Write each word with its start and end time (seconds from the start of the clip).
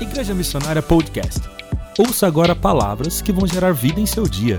Igreja 0.00 0.34
Missionária 0.34 0.82
Podcast. 0.82 1.40
Ouça 1.96 2.26
agora 2.26 2.54
palavras 2.56 3.22
que 3.22 3.32
vão 3.32 3.46
gerar 3.46 3.72
vida 3.72 4.00
em 4.00 4.06
seu 4.06 4.24
dia. 4.24 4.58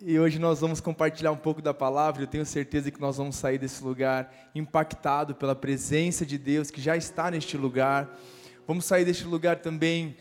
E 0.00 0.18
hoje 0.18 0.40
nós 0.40 0.60
vamos 0.60 0.80
compartilhar 0.80 1.30
um 1.30 1.36
pouco 1.36 1.62
da 1.62 1.72
palavra. 1.72 2.22
Eu 2.22 2.26
tenho 2.26 2.44
certeza 2.44 2.90
que 2.90 3.00
nós 3.00 3.16
vamos 3.16 3.36
sair 3.36 3.58
desse 3.58 3.84
lugar 3.84 4.32
impactado 4.52 5.32
pela 5.32 5.54
presença 5.54 6.26
de 6.26 6.36
Deus 6.36 6.72
que 6.72 6.80
já 6.80 6.96
está 6.96 7.30
neste 7.30 7.56
lugar. 7.56 8.18
Vamos 8.66 8.84
sair 8.84 9.04
deste 9.04 9.24
lugar 9.24 9.60
também 9.60 10.16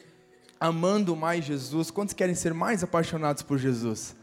amando 0.60 1.16
mais 1.16 1.44
Jesus. 1.44 1.90
Quantos 1.90 2.14
querem 2.14 2.36
ser 2.36 2.54
mais 2.54 2.84
apaixonados 2.84 3.42
por 3.42 3.58
Jesus? 3.58 4.16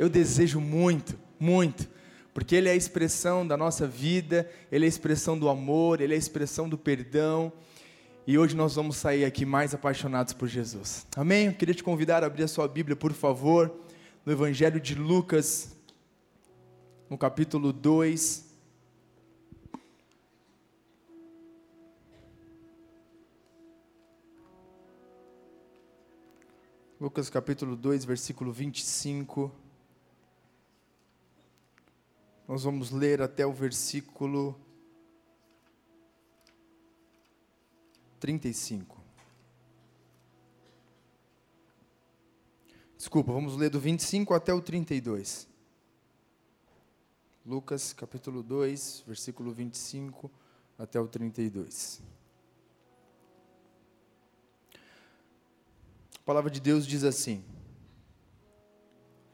Eu 0.00 0.08
desejo 0.08 0.60
muito, 0.60 1.18
muito, 1.40 1.88
porque 2.34 2.54
Ele 2.54 2.68
é 2.68 2.72
a 2.72 2.76
expressão 2.76 3.46
da 3.46 3.56
nossa 3.56 3.86
vida, 3.86 4.48
Ele 4.70 4.84
é 4.84 4.86
a 4.86 4.88
expressão 4.88 5.38
do 5.38 5.48
amor, 5.48 6.00
Ele 6.00 6.12
é 6.12 6.16
a 6.16 6.18
expressão 6.18 6.68
do 6.68 6.76
perdão. 6.76 7.50
E 8.26 8.38
hoje 8.38 8.54
nós 8.54 8.74
vamos 8.74 8.96
sair 8.96 9.24
aqui 9.24 9.46
mais 9.46 9.74
apaixonados 9.74 10.34
por 10.34 10.46
Jesus. 10.46 11.06
Amém? 11.16 11.46
Eu 11.46 11.54
queria 11.54 11.74
te 11.74 11.82
convidar 11.82 12.22
a 12.22 12.26
abrir 12.26 12.44
a 12.44 12.48
sua 12.48 12.68
Bíblia, 12.68 12.94
por 12.94 13.12
favor, 13.12 13.74
no 14.24 14.30
Evangelho 14.30 14.78
de 14.78 14.94
Lucas, 14.94 15.74
no 17.08 17.16
capítulo 17.16 17.72
2. 17.72 18.50
Lucas 27.00 27.30
capítulo 27.30 27.74
2, 27.74 28.04
versículo 28.04 28.52
25. 28.52 29.50
Nós 32.50 32.64
vamos 32.64 32.90
ler 32.90 33.22
até 33.22 33.46
o 33.46 33.52
versículo 33.52 34.60
35. 38.18 39.00
Desculpa, 42.96 43.32
vamos 43.32 43.56
ler 43.56 43.70
do 43.70 43.78
25 43.78 44.34
até 44.34 44.52
o 44.52 44.60
32. 44.60 45.46
Lucas 47.46 47.92
capítulo 47.92 48.42
2, 48.42 49.04
versículo 49.06 49.52
25 49.52 50.28
até 50.76 50.98
o 50.98 51.06
32. 51.06 52.02
A 56.16 56.22
palavra 56.24 56.50
de 56.50 56.58
Deus 56.58 56.84
diz 56.84 57.04
assim: 57.04 57.44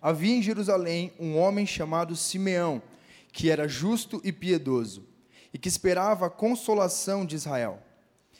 Havia 0.03 0.35
em 0.35 0.43
Jerusalém 0.43 1.15
um 1.19 1.39
homem 1.39 1.65
chamado 1.65 2.15
Simeão 2.15 2.83
que 3.37 3.51
era 3.51 3.69
justo 3.69 4.19
e 4.25 4.33
piedoso, 4.33 5.05
e 5.53 5.59
que 5.59 5.69
esperava 5.69 6.25
a 6.25 6.31
consolação 6.31 7.27
de 7.27 7.37
Israel. 7.37 7.83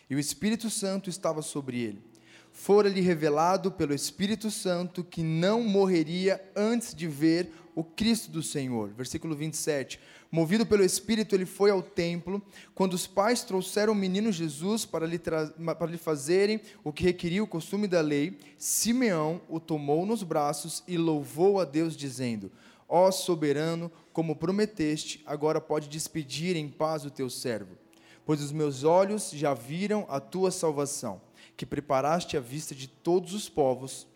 E 0.09 0.17
o 0.17 0.19
Espírito 0.19 0.71
Santo 0.71 1.11
estava 1.11 1.43
sobre 1.43 1.79
ele. 1.83 2.03
Fora-lhe 2.51 3.03
revelado 3.03 3.71
pelo 3.71 3.93
Espírito 3.93 4.51
Santo 4.51 5.05
que 5.05 5.23
não 5.23 5.63
morreria 5.63 6.43
antes 6.57 6.95
de 6.95 7.07
ver 7.07 7.53
o 7.75 7.85
Cristo 7.85 8.31
do 8.31 8.43
Senhor. 8.43 8.89
Versículo 8.89 9.37
27. 9.37 10.01
Movido 10.33 10.65
pelo 10.65 10.83
Espírito, 10.83 11.35
ele 11.35 11.45
foi 11.45 11.71
ao 11.71 11.83
templo. 11.83 12.41
Quando 12.75 12.95
os 12.95 13.07
pais 13.07 13.45
trouxeram 13.45 13.93
o 13.93 13.97
menino 13.97 14.33
Jesus 14.33 14.87
para 14.87 15.07
lhe, 15.07 15.19
para 15.19 15.91
lhe 15.91 15.99
fazerem 15.99 16.59
o 16.83 16.91
que 16.91 17.05
requeria 17.05 17.45
o 17.45 17.47
costume 17.47 17.87
da 17.87 18.01
lei, 18.01 18.39
Simeão 18.57 19.43
o 19.47 19.61
tomou 19.61 20.07
nos 20.07 20.23
braços 20.23 20.83
e 20.89 20.97
louvou 20.97 21.61
a 21.61 21.67
Deus, 21.67 21.95
dizendo: 21.95 22.51
Ó 22.89 23.11
soberano, 23.11 23.91
como 24.13 24.37
prometeste, 24.37 25.23
agora 25.27 25.61
pode 25.61 25.89
despedir 25.89 26.57
em 26.57 26.69
paz 26.69 27.05
o 27.05 27.11
teu 27.11 27.29
servo. 27.29 27.77
Pois 28.25 28.41
os 28.41 28.53
meus 28.53 28.85
olhos 28.85 29.31
já 29.31 29.55
viram 29.55 30.07
a 30.09 30.21
tua 30.21 30.51
salvação, 30.51 31.21
que 31.57 31.67
preparaste 31.67 32.37
à 32.37 32.41
vista 32.41 32.75
de 32.75 32.89
todos 32.89 33.33
os 33.33 33.49
povos, 33.49 34.07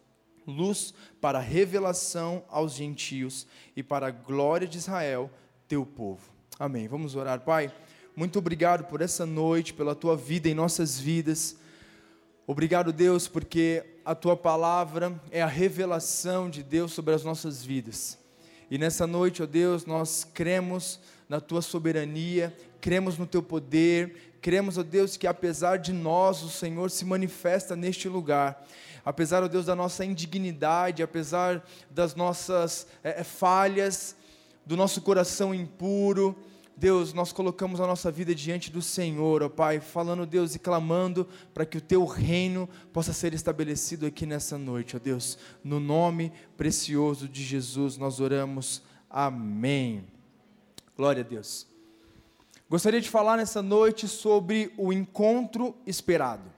luz 0.47 0.92
para 1.20 1.38
revelação 1.38 2.44
aos 2.48 2.72
gentios 2.75 3.47
e 3.76 3.82
para 3.82 4.09
a 4.09 4.10
glória 4.10 4.66
de 4.66 4.78
Israel, 4.78 5.30
teu 5.69 5.86
povo. 5.86 6.30
Amém. 6.59 6.88
Vamos 6.88 7.14
orar, 7.14 7.41
Pai. 7.41 7.72
Muito 8.14 8.38
obrigado 8.38 8.84
por 8.84 9.00
essa 9.00 9.25
noite, 9.25 9.72
pela 9.72 9.94
tua 9.94 10.16
vida 10.16 10.48
em 10.48 10.54
nossas 10.54 10.98
vidas. 10.98 11.56
Obrigado, 12.47 12.92
Deus, 12.92 13.28
porque 13.28 13.84
a 14.04 14.14
tua 14.14 14.36
palavra 14.36 15.19
é 15.30 15.41
a 15.41 15.47
revelação 15.47 16.50
de 16.50 16.62
Deus 16.62 16.92
sobre 16.92 17.14
as 17.14 17.22
nossas 17.22 17.64
vidas. 17.64 18.19
E 18.70 18.78
nessa 18.78 19.04
noite, 19.06 19.42
ó 19.42 19.47
Deus, 19.47 19.84
nós 19.84 20.25
cremos 20.32 21.00
na 21.28 21.41
tua 21.41 21.60
soberania, 21.60 22.56
cremos 22.81 23.19
no 23.19 23.26
teu 23.26 23.42
poder, 23.42 24.34
cremos, 24.41 24.78
ó 24.78 24.82
Deus, 24.82 25.16
que 25.16 25.26
apesar 25.26 25.78
de 25.78 25.92
nós, 25.92 26.42
o 26.42 26.48
Senhor 26.48 26.91
se 26.91 27.04
manifesta 27.04 27.75
neste 27.75 28.09
lugar. 28.09 28.64
Apesar, 29.04 29.42
ó 29.42 29.48
Deus, 29.48 29.66
da 29.66 29.75
nossa 29.75 30.04
indignidade, 30.04 31.03
apesar 31.03 31.66
das 31.91 32.14
nossas 32.14 32.86
é, 33.03 33.25
falhas, 33.25 34.14
do 34.64 34.76
nosso 34.76 35.00
coração 35.00 35.54
impuro, 35.54 36.36
Deus, 36.80 37.12
nós 37.12 37.30
colocamos 37.30 37.78
a 37.78 37.86
nossa 37.86 38.10
vida 38.10 38.34
diante 38.34 38.70
do 38.70 38.80
Senhor, 38.80 39.42
ó 39.42 39.50
Pai, 39.50 39.80
falando, 39.80 40.24
Deus, 40.24 40.54
e 40.54 40.58
clamando 40.58 41.28
para 41.52 41.66
que 41.66 41.76
o 41.76 41.80
Teu 41.80 42.06
reino 42.06 42.66
possa 42.91 43.12
ser 43.12 43.34
estabelecido 43.34 44.06
aqui 44.06 44.24
nessa 44.24 44.56
noite, 44.56 44.96
ó 44.96 44.98
Deus. 44.98 45.36
No 45.62 45.78
nome 45.78 46.32
precioso 46.56 47.28
de 47.28 47.44
Jesus 47.44 47.98
nós 47.98 48.18
oramos. 48.18 48.82
Amém. 49.10 50.06
Glória 50.96 51.22
a 51.22 51.26
Deus. 51.26 51.66
Gostaria 52.66 53.02
de 53.02 53.10
falar 53.10 53.36
nessa 53.36 53.60
noite 53.60 54.08
sobre 54.08 54.72
o 54.78 54.91
encontro 54.91 55.76
esperado. 55.86 56.50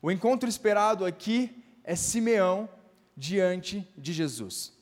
O 0.00 0.10
encontro 0.10 0.48
esperado 0.48 1.04
aqui 1.04 1.62
é 1.84 1.94
Simeão 1.94 2.66
diante 3.14 3.86
de 3.94 4.14
Jesus. 4.14 4.79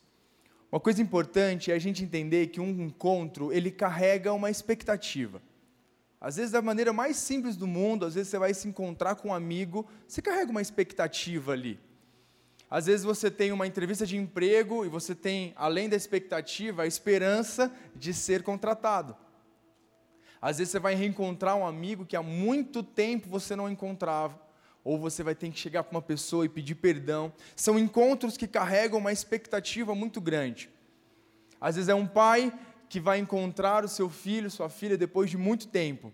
Uma 0.71 0.79
coisa 0.79 1.01
importante 1.01 1.71
é 1.71 1.75
a 1.75 1.79
gente 1.79 2.03
entender 2.03 2.47
que 2.47 2.61
um 2.61 2.69
encontro, 2.81 3.51
ele 3.51 3.71
carrega 3.71 4.31
uma 4.31 4.51
expectativa. 4.51 5.41
Às 6.21 6.35
vezes, 6.35 6.51
da 6.51 6.61
maneira 6.61 6.93
mais 6.93 7.15
simples 7.15 7.55
do 7.55 7.65
mundo, 7.65 8.05
às 8.05 8.13
vezes 8.13 8.29
você 8.29 8.37
vai 8.37 8.53
se 8.53 8.67
encontrar 8.67 9.15
com 9.15 9.29
um 9.29 9.33
amigo, 9.33 9.87
você 10.07 10.21
carrega 10.21 10.51
uma 10.51 10.61
expectativa 10.61 11.53
ali. 11.53 11.79
Às 12.69 12.85
vezes 12.85 13.03
você 13.03 13.31
tem 13.31 13.51
uma 13.51 13.65
entrevista 13.65 14.05
de 14.05 14.15
emprego 14.15 14.85
e 14.85 14.89
você 14.89 15.15
tem, 15.15 15.53
além 15.55 15.89
da 15.89 15.95
expectativa, 15.95 16.83
a 16.83 16.87
esperança 16.87 17.71
de 17.95 18.13
ser 18.13 18.43
contratado. 18.43 19.15
Às 20.39 20.59
vezes 20.59 20.71
você 20.71 20.79
vai 20.79 20.93
reencontrar 20.93 21.55
um 21.55 21.65
amigo 21.65 22.05
que 22.05 22.15
há 22.15 22.21
muito 22.21 22.83
tempo 22.83 23.27
você 23.27 23.55
não 23.55 23.69
encontrava, 23.69 24.39
ou 24.83 24.97
você 24.97 25.23
vai 25.23 25.35
ter 25.35 25.49
que 25.51 25.59
chegar 25.59 25.83
para 25.83 25.95
uma 25.95 26.01
pessoa 26.01 26.45
e 26.45 26.49
pedir 26.49 26.75
perdão. 26.75 27.31
São 27.55 27.77
encontros 27.77 28.37
que 28.37 28.47
carregam 28.47 28.99
uma 28.99 29.11
expectativa 29.11 29.93
muito 29.93 30.21
grande. 30.21 30.69
Às 31.59 31.75
vezes 31.75 31.89
é 31.89 31.95
um 31.95 32.07
pai 32.07 32.53
que 32.87 32.99
vai 32.99 33.19
encontrar 33.19 33.85
o 33.85 33.87
seu 33.87 34.09
filho, 34.09 34.49
sua 34.49 34.69
filha, 34.69 34.97
depois 34.97 35.29
de 35.29 35.37
muito 35.37 35.67
tempo. 35.67 36.11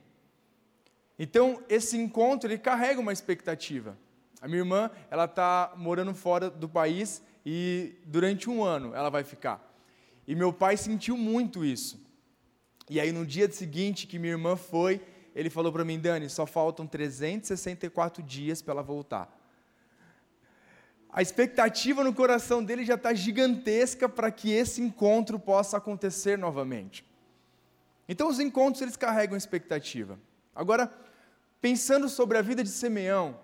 Então, 1.18 1.64
esse 1.70 1.98
encontro, 1.98 2.50
ele 2.50 2.58
carrega 2.58 3.00
uma 3.00 3.14
expectativa. 3.14 3.98
A 4.42 4.48
minha 4.48 4.60
irmã, 4.60 4.92
ela 5.10 5.26
está 5.26 5.74
morando 5.78 6.14
fora 6.14 6.50
do 6.50 6.68
país 6.68 7.22
e 7.46 7.96
durante 8.06 8.50
um 8.50 8.64
ano 8.64 8.94
ela 8.94 9.10
vai 9.10 9.24
ficar. 9.24 9.74
E 10.28 10.36
meu 10.36 10.52
pai 10.52 10.76
sentiu 10.76 11.16
muito 11.16 11.64
isso. 11.64 12.04
E 12.90 13.00
aí, 13.00 13.12
no 13.12 13.26
dia 13.26 13.50
seguinte 13.50 14.06
que 14.06 14.20
minha 14.20 14.34
irmã 14.34 14.56
foi, 14.56 15.02
ele 15.36 15.50
falou 15.50 15.72
para 15.72 15.84
mim, 15.84 16.00
Dani, 16.00 16.30
só 16.30 16.46
faltam 16.46 16.88
364 16.88 18.24
dias 18.24 18.62
para 18.62 18.72
ela 18.76 18.82
voltar. 18.82 19.30
A 21.10 21.22
expectativa 21.22 22.04
no 22.04 22.14
coração 22.14 22.64
dele 22.64 22.86
já 22.86 22.96
está 22.96 23.14
gigantesca 23.14 24.08
para 24.08 24.32
que 24.32 24.52
esse 24.52 24.82
encontro 24.82 25.38
possa 25.38 25.78
acontecer 25.78 26.38
novamente. 26.38 27.06
Então, 28.08 28.30
os 28.30 28.40
encontros 28.40 28.82
eles 28.82 28.96
carregam 28.96 29.38
expectativa. 29.38 30.18
Agora, 30.56 30.92
pensando 31.60 32.08
sobre 32.08 32.38
a 32.38 32.42
vida 32.42 32.64
de 32.64 32.70
Simeão, 32.70 33.38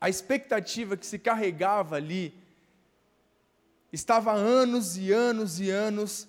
a 0.00 0.08
expectativa 0.08 0.96
que 0.96 1.06
se 1.06 1.18
carregava 1.18 1.94
ali 1.94 2.34
estava 3.92 4.32
anos 4.32 4.96
e 4.96 5.12
anos 5.12 5.60
e 5.60 5.70
anos 5.70 6.26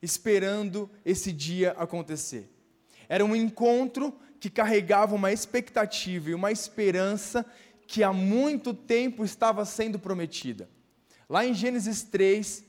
esperando 0.00 0.88
esse 1.04 1.32
dia 1.32 1.72
acontecer. 1.72 2.48
Era 3.10 3.24
um 3.24 3.34
encontro 3.34 4.14
que 4.38 4.48
carregava 4.48 5.16
uma 5.16 5.32
expectativa 5.32 6.30
e 6.30 6.34
uma 6.34 6.52
esperança 6.52 7.44
que 7.84 8.04
há 8.04 8.12
muito 8.12 8.72
tempo 8.72 9.24
estava 9.24 9.64
sendo 9.64 9.98
prometida. 9.98 10.70
Lá 11.28 11.44
em 11.44 11.52
Gênesis 11.52 12.04
3, 12.04 12.64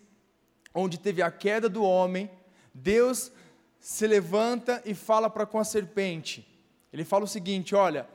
onde 0.74 1.00
teve 1.00 1.22
a 1.22 1.30
queda 1.30 1.70
do 1.70 1.84
homem, 1.84 2.28
Deus 2.74 3.32
se 3.80 4.08
levanta 4.08 4.82
e 4.84 4.96
fala 4.96 5.30
para 5.30 5.46
com 5.46 5.60
a 5.60 5.64
serpente. 5.64 6.48
Ele 6.92 7.06
fala 7.06 7.26
o 7.26 7.28
seguinte: 7.28 7.76
olha, 7.76 8.08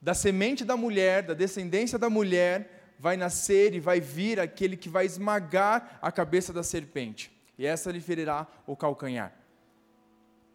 da 0.00 0.14
semente 0.14 0.64
da 0.64 0.78
mulher, 0.78 1.24
da 1.24 1.34
descendência 1.34 1.98
da 1.98 2.08
mulher, 2.08 2.94
vai 2.98 3.18
nascer 3.18 3.74
e 3.74 3.80
vai 3.80 4.00
vir 4.00 4.40
aquele 4.40 4.78
que 4.78 4.88
vai 4.88 5.04
esmagar 5.04 5.98
a 6.00 6.10
cabeça 6.10 6.54
da 6.54 6.62
serpente, 6.62 7.30
e 7.58 7.66
essa 7.66 7.92
lhe 7.92 8.00
ferirá 8.00 8.46
o 8.66 8.74
calcanhar. 8.74 9.41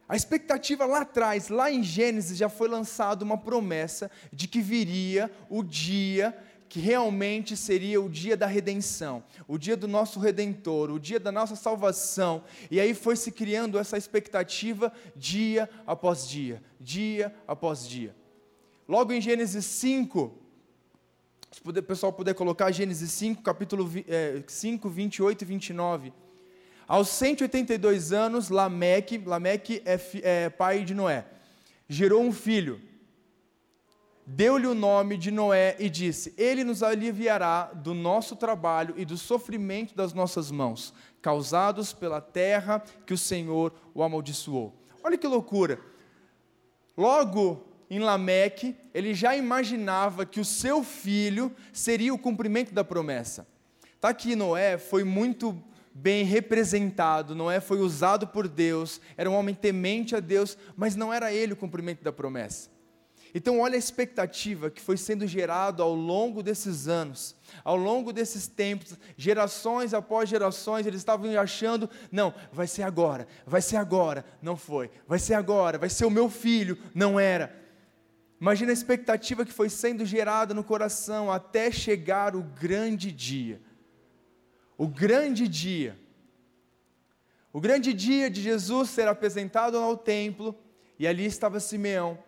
A 0.07 0.15
expectativa 0.15 0.85
lá 0.85 1.01
atrás, 1.01 1.49
lá 1.49 1.69
em 1.69 1.83
Gênesis, 1.83 2.37
já 2.37 2.47
foi 2.47 2.69
lançada 2.69 3.25
uma 3.25 3.37
promessa 3.37 4.09
de 4.31 4.47
que 4.47 4.61
viria 4.61 5.29
o 5.49 5.61
dia 5.61 6.35
que 6.69 6.79
realmente 6.79 7.55
seria 7.55 8.01
o 8.01 8.09
dia 8.09 8.35
da 8.35 8.45
redenção, 8.45 9.23
o 9.47 9.57
dia 9.57 9.77
do 9.77 9.87
nosso 9.87 10.19
redentor, 10.19 10.91
o 10.91 10.99
dia 10.99 11.19
da 11.19 11.31
nossa 11.31 11.55
salvação. 11.55 12.43
E 12.69 12.79
aí 12.79 12.93
foi 12.93 13.15
se 13.15 13.31
criando 13.31 13.79
essa 13.79 13.97
expectativa 13.97 14.91
dia 15.15 15.69
após 15.85 16.27
dia, 16.27 16.61
dia 16.79 17.33
após 17.47 17.87
dia. 17.87 18.15
Logo 18.87 19.13
em 19.13 19.21
Gênesis 19.21 19.65
5, 19.65 20.33
se 21.51 21.61
o 21.63 21.83
pessoal 21.83 22.13
puder 22.13 22.33
colocar 22.33 22.71
Gênesis 22.71 23.11
5, 23.11 23.41
capítulo 23.41 23.89
5, 24.45 24.89
28 24.89 25.41
e 25.41 25.45
29. 25.45 26.13
Aos 26.87 27.09
182 27.09 28.13
anos, 28.13 28.49
Lameque, 28.49 29.17
Lameque 29.17 29.81
é, 29.85 29.99
é 30.23 30.49
pai 30.49 30.83
de 30.83 30.93
Noé, 30.93 31.25
gerou 31.87 32.21
um 32.21 32.31
filho 32.31 32.81
deu-lhe 34.27 34.67
o 34.67 34.75
nome 34.75 35.15
de 35.15 35.31
Noé 35.31 35.77
e 35.79 35.89
disse: 35.89 36.33
Ele 36.37 36.65
nos 36.65 36.83
aliviará 36.83 37.71
do 37.73 37.93
nosso 37.93 38.35
trabalho 38.35 38.93
e 38.97 39.05
do 39.05 39.17
sofrimento 39.17 39.95
das 39.95 40.13
nossas 40.13 40.51
mãos, 40.51 40.93
causados 41.21 41.93
pela 41.93 42.19
terra 42.19 42.83
que 43.05 43.13
o 43.13 43.17
Senhor 43.17 43.73
o 43.93 44.03
amaldiçoou. 44.03 44.75
Olha 45.01 45.17
que 45.17 45.25
loucura. 45.25 45.79
Logo 46.97 47.65
em 47.89 47.99
Lameque, 47.99 48.75
ele 48.93 49.13
já 49.13 49.37
imaginava 49.37 50.25
que 50.25 50.41
o 50.41 50.45
seu 50.45 50.83
filho 50.83 51.55
seria 51.71 52.13
o 52.13 52.19
cumprimento 52.19 52.73
da 52.73 52.83
promessa. 52.83 53.47
Tá 54.01 54.09
aqui 54.09 54.35
Noé 54.35 54.77
foi 54.77 55.05
muito 55.05 55.63
bem 55.97 56.23
representado, 56.23 57.33
Noé 57.33 57.59
foi 57.59 57.79
usado 57.79 58.27
por 58.27 58.47
Deus, 58.47 59.01
era 59.17 59.29
um 59.29 59.33
homem 59.33 59.55
temente 59.55 60.15
a 60.15 60.19
Deus, 60.19 60.55
mas 60.75 60.95
não 60.95 61.11
era 61.11 61.33
ele 61.33 61.53
o 61.53 61.57
cumprimento 61.57 62.03
da 62.03 62.11
promessa. 62.11 62.69
Então, 63.33 63.59
olha 63.59 63.75
a 63.75 63.79
expectativa 63.79 64.69
que 64.69 64.81
foi 64.81 64.95
sendo 64.95 65.27
gerado 65.27 65.83
ao 65.83 65.93
longo 65.93 66.41
desses 66.41 66.87
anos, 66.87 67.35
ao 67.63 67.75
longo 67.75 68.13
desses 68.13 68.47
tempos, 68.47 68.95
gerações 69.17 69.93
após 69.93 70.29
gerações, 70.29 70.85
eles 70.85 71.01
estavam 71.01 71.37
achando: 71.39 71.89
não, 72.11 72.33
vai 72.53 72.67
ser 72.67 72.83
agora, 72.83 73.27
vai 73.45 73.61
ser 73.61 73.77
agora, 73.77 74.23
não 74.41 74.55
foi, 74.55 74.89
vai 75.07 75.19
ser 75.19 75.33
agora, 75.33 75.77
vai 75.77 75.89
ser 75.89 76.05
o 76.05 76.11
meu 76.11 76.29
filho, 76.29 76.77
não 76.93 77.19
era. 77.19 77.53
Imagina 78.39 78.71
a 78.71 78.73
expectativa 78.73 79.43
que 79.43 79.51
foi 79.51 79.67
sendo 79.67 80.05
gerada 80.05 80.53
no 80.53 80.63
coração 80.63 81.31
até 81.31 81.71
chegar 81.71 82.35
o 82.35 82.43
grande 82.43 83.11
dia. 83.11 83.59
O 84.77 84.87
grande 84.87 85.47
dia. 85.47 85.97
O 87.51 87.59
grande 87.59 87.93
dia 87.93 88.29
de 88.29 88.41
Jesus 88.41 88.89
ser 88.89 89.07
apresentado 89.07 89.77
ao 89.77 89.97
templo, 89.97 90.55
e 90.99 91.07
ali 91.07 91.25
estava 91.25 91.59
Simeão 91.59 92.19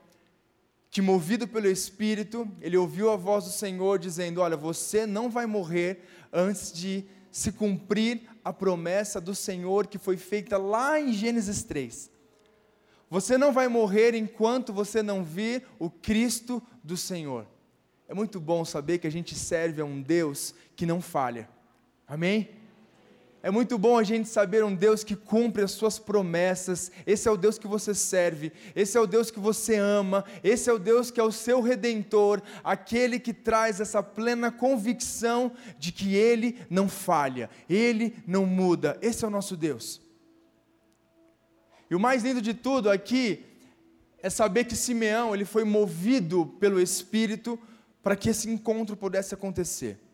que, 0.92 1.02
movido 1.02 1.48
pelo 1.48 1.68
Espírito, 1.68 2.50
ele 2.62 2.76
ouviu 2.76 3.12
a 3.12 3.16
voz 3.16 3.44
do 3.44 3.52
Senhor 3.52 4.00
dizendo: 4.00 4.42
Olha, 4.42 4.58
você 4.58 5.06
não 5.06 5.30
vai 5.30 5.46
morrer 5.46 6.04
antes 6.34 6.72
de 6.72 7.06
se 7.32 7.52
cumprir 7.52 8.22
a 8.44 8.52
promessa 8.52 9.22
do 9.22 9.36
Senhor 9.36 9.86
que 9.86 10.00
foi 10.00 10.18
feita 10.18 10.58
lá 10.58 11.00
em 11.00 11.14
Gênesis 11.14 11.64
3. 11.64 12.10
Você 13.10 13.38
não 13.38 13.52
vai 13.52 13.68
morrer 13.68 14.16
enquanto 14.16 14.74
você 14.74 15.02
não 15.02 15.24
vir 15.24 15.64
o 15.78 15.90
Cristo 15.90 16.62
do 16.84 16.98
Senhor. 16.98 17.48
É 18.08 18.14
muito 18.14 18.40
bom 18.40 18.66
saber 18.66 18.98
que 18.98 19.08
a 19.08 19.12
gente 19.12 19.36
serve 19.36 19.82
a 19.82 19.86
um 19.86 20.02
Deus 20.02 20.54
que 20.76 20.86
não 20.86 21.02
falha. 21.02 21.48
Amém? 22.10 22.50
É 23.44 23.52
muito 23.52 23.78
bom 23.78 24.00
a 24.00 24.04
gente 24.04 24.28
saber 24.28 24.66
um 24.66 24.74
Deus 24.74 25.04
que 25.04 25.16
cumpre 25.16 25.62
as 25.62 25.70
suas 25.72 26.00
promessas. 26.00 26.92
Esse 27.06 27.28
é 27.28 27.32
o 27.32 27.38
Deus 27.38 27.60
que 27.60 27.68
você 27.68 27.94
serve, 27.94 28.52
esse 28.76 28.98
é 28.98 29.00
o 29.00 29.06
Deus 29.06 29.30
que 29.30 29.40
você 29.40 29.76
ama, 29.76 30.26
esse 30.44 30.72
é 30.72 30.74
o 30.74 30.80
Deus 30.80 31.12
que 31.12 31.20
é 31.20 31.24
o 31.24 31.32
seu 31.32 31.62
redentor, 31.62 32.42
aquele 32.64 33.20
que 33.20 33.32
traz 33.32 33.80
essa 33.80 34.02
plena 34.02 34.52
convicção 34.52 35.52
de 35.78 35.92
que 35.92 36.16
ele 36.16 36.58
não 36.68 36.90
falha, 36.90 37.48
ele 37.70 38.16
não 38.26 38.44
muda. 38.44 38.98
Esse 39.04 39.24
é 39.24 39.28
o 39.28 39.32
nosso 39.32 39.56
Deus. 39.56 40.02
E 41.92 41.96
o 41.96 42.00
mais 42.00 42.24
lindo 42.24 42.42
de 42.42 42.56
tudo 42.56 42.90
aqui 42.90 43.46
é 44.18 44.32
saber 44.32 44.64
que 44.64 44.76
Simeão, 44.76 45.36
ele 45.36 45.46
foi 45.46 45.64
movido 45.64 46.48
pelo 46.60 46.82
Espírito 46.82 47.58
para 48.02 48.16
que 48.16 48.32
esse 48.32 48.50
encontro 48.50 48.98
pudesse 48.98 49.36
acontecer. 49.36 50.09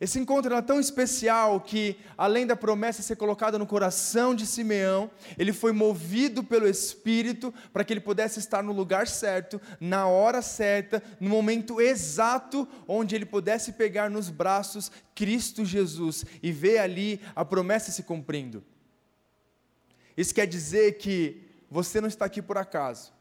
Esse 0.00 0.20
encontro 0.20 0.52
era 0.52 0.62
tão 0.62 0.78
especial 0.78 1.60
que, 1.60 1.96
além 2.16 2.46
da 2.46 2.54
promessa 2.54 3.02
ser 3.02 3.16
colocada 3.16 3.58
no 3.58 3.66
coração 3.66 4.32
de 4.32 4.46
Simeão, 4.46 5.10
ele 5.36 5.52
foi 5.52 5.72
movido 5.72 6.44
pelo 6.44 6.68
Espírito 6.68 7.52
para 7.72 7.82
que 7.82 7.92
ele 7.92 8.00
pudesse 8.00 8.38
estar 8.38 8.62
no 8.62 8.72
lugar 8.72 9.08
certo, 9.08 9.60
na 9.80 10.06
hora 10.06 10.40
certa, 10.40 11.02
no 11.18 11.28
momento 11.28 11.80
exato, 11.80 12.68
onde 12.86 13.16
ele 13.16 13.26
pudesse 13.26 13.72
pegar 13.72 14.08
nos 14.08 14.30
braços 14.30 14.92
Cristo 15.16 15.64
Jesus 15.64 16.24
e 16.40 16.52
ver 16.52 16.78
ali 16.78 17.20
a 17.34 17.44
promessa 17.44 17.90
se 17.90 18.04
cumprindo. 18.04 18.62
Isso 20.16 20.32
quer 20.32 20.46
dizer 20.46 20.98
que 20.98 21.42
você 21.68 22.00
não 22.00 22.08
está 22.08 22.24
aqui 22.24 22.40
por 22.40 22.56
acaso, 22.56 23.12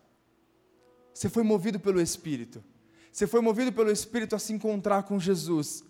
você 1.12 1.27
foi 1.27 1.41
movido 1.41 1.79
pelo 1.79 2.00
Espírito, 2.00 2.63
você 3.12 3.25
foi 3.25 3.41
movido 3.41 3.74
pelo 3.74 3.89
Espírito 3.89 4.35
a 4.35 4.39
se 4.39 4.53
encontrar 4.53 5.01
com 5.01 5.19
Jesus 5.19 5.83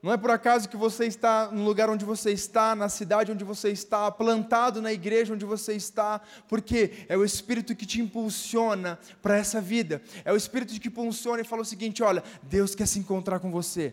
não 0.00 0.12
é 0.12 0.16
por 0.16 0.30
acaso 0.30 0.68
que 0.68 0.76
você 0.76 1.06
está 1.06 1.50
no 1.50 1.64
lugar 1.64 1.90
onde 1.90 2.04
você 2.04 2.30
está, 2.30 2.76
na 2.76 2.88
cidade 2.88 3.32
onde 3.32 3.42
você 3.42 3.70
está, 3.70 4.08
plantado 4.12 4.80
na 4.80 4.92
igreja 4.92 5.34
onde 5.34 5.44
você 5.44 5.72
está, 5.74 6.20
porque 6.46 7.04
é 7.08 7.16
o 7.16 7.24
Espírito 7.24 7.74
que 7.74 7.84
te 7.84 8.00
impulsiona 8.00 8.96
para 9.20 9.36
essa 9.36 9.60
vida. 9.60 10.00
É 10.24 10.32
o 10.32 10.36
Espírito 10.36 10.78
que 10.78 10.86
impulsiona 10.86 11.40
e 11.40 11.44
fala 11.44 11.62
o 11.62 11.64
seguinte: 11.64 12.02
olha, 12.02 12.22
Deus 12.44 12.76
quer 12.76 12.86
se 12.86 13.00
encontrar 13.00 13.40
com 13.40 13.50
você. 13.50 13.92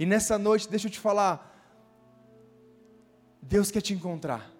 E 0.00 0.04
nessa 0.04 0.36
noite, 0.36 0.68
deixa 0.68 0.88
eu 0.88 0.90
te 0.90 0.98
falar, 0.98 1.46
Deus 3.40 3.70
quer 3.70 3.82
te 3.82 3.94
encontrar. 3.94 4.50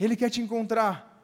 Ele 0.00 0.16
quer 0.16 0.30
te 0.30 0.40
encontrar. 0.40 1.22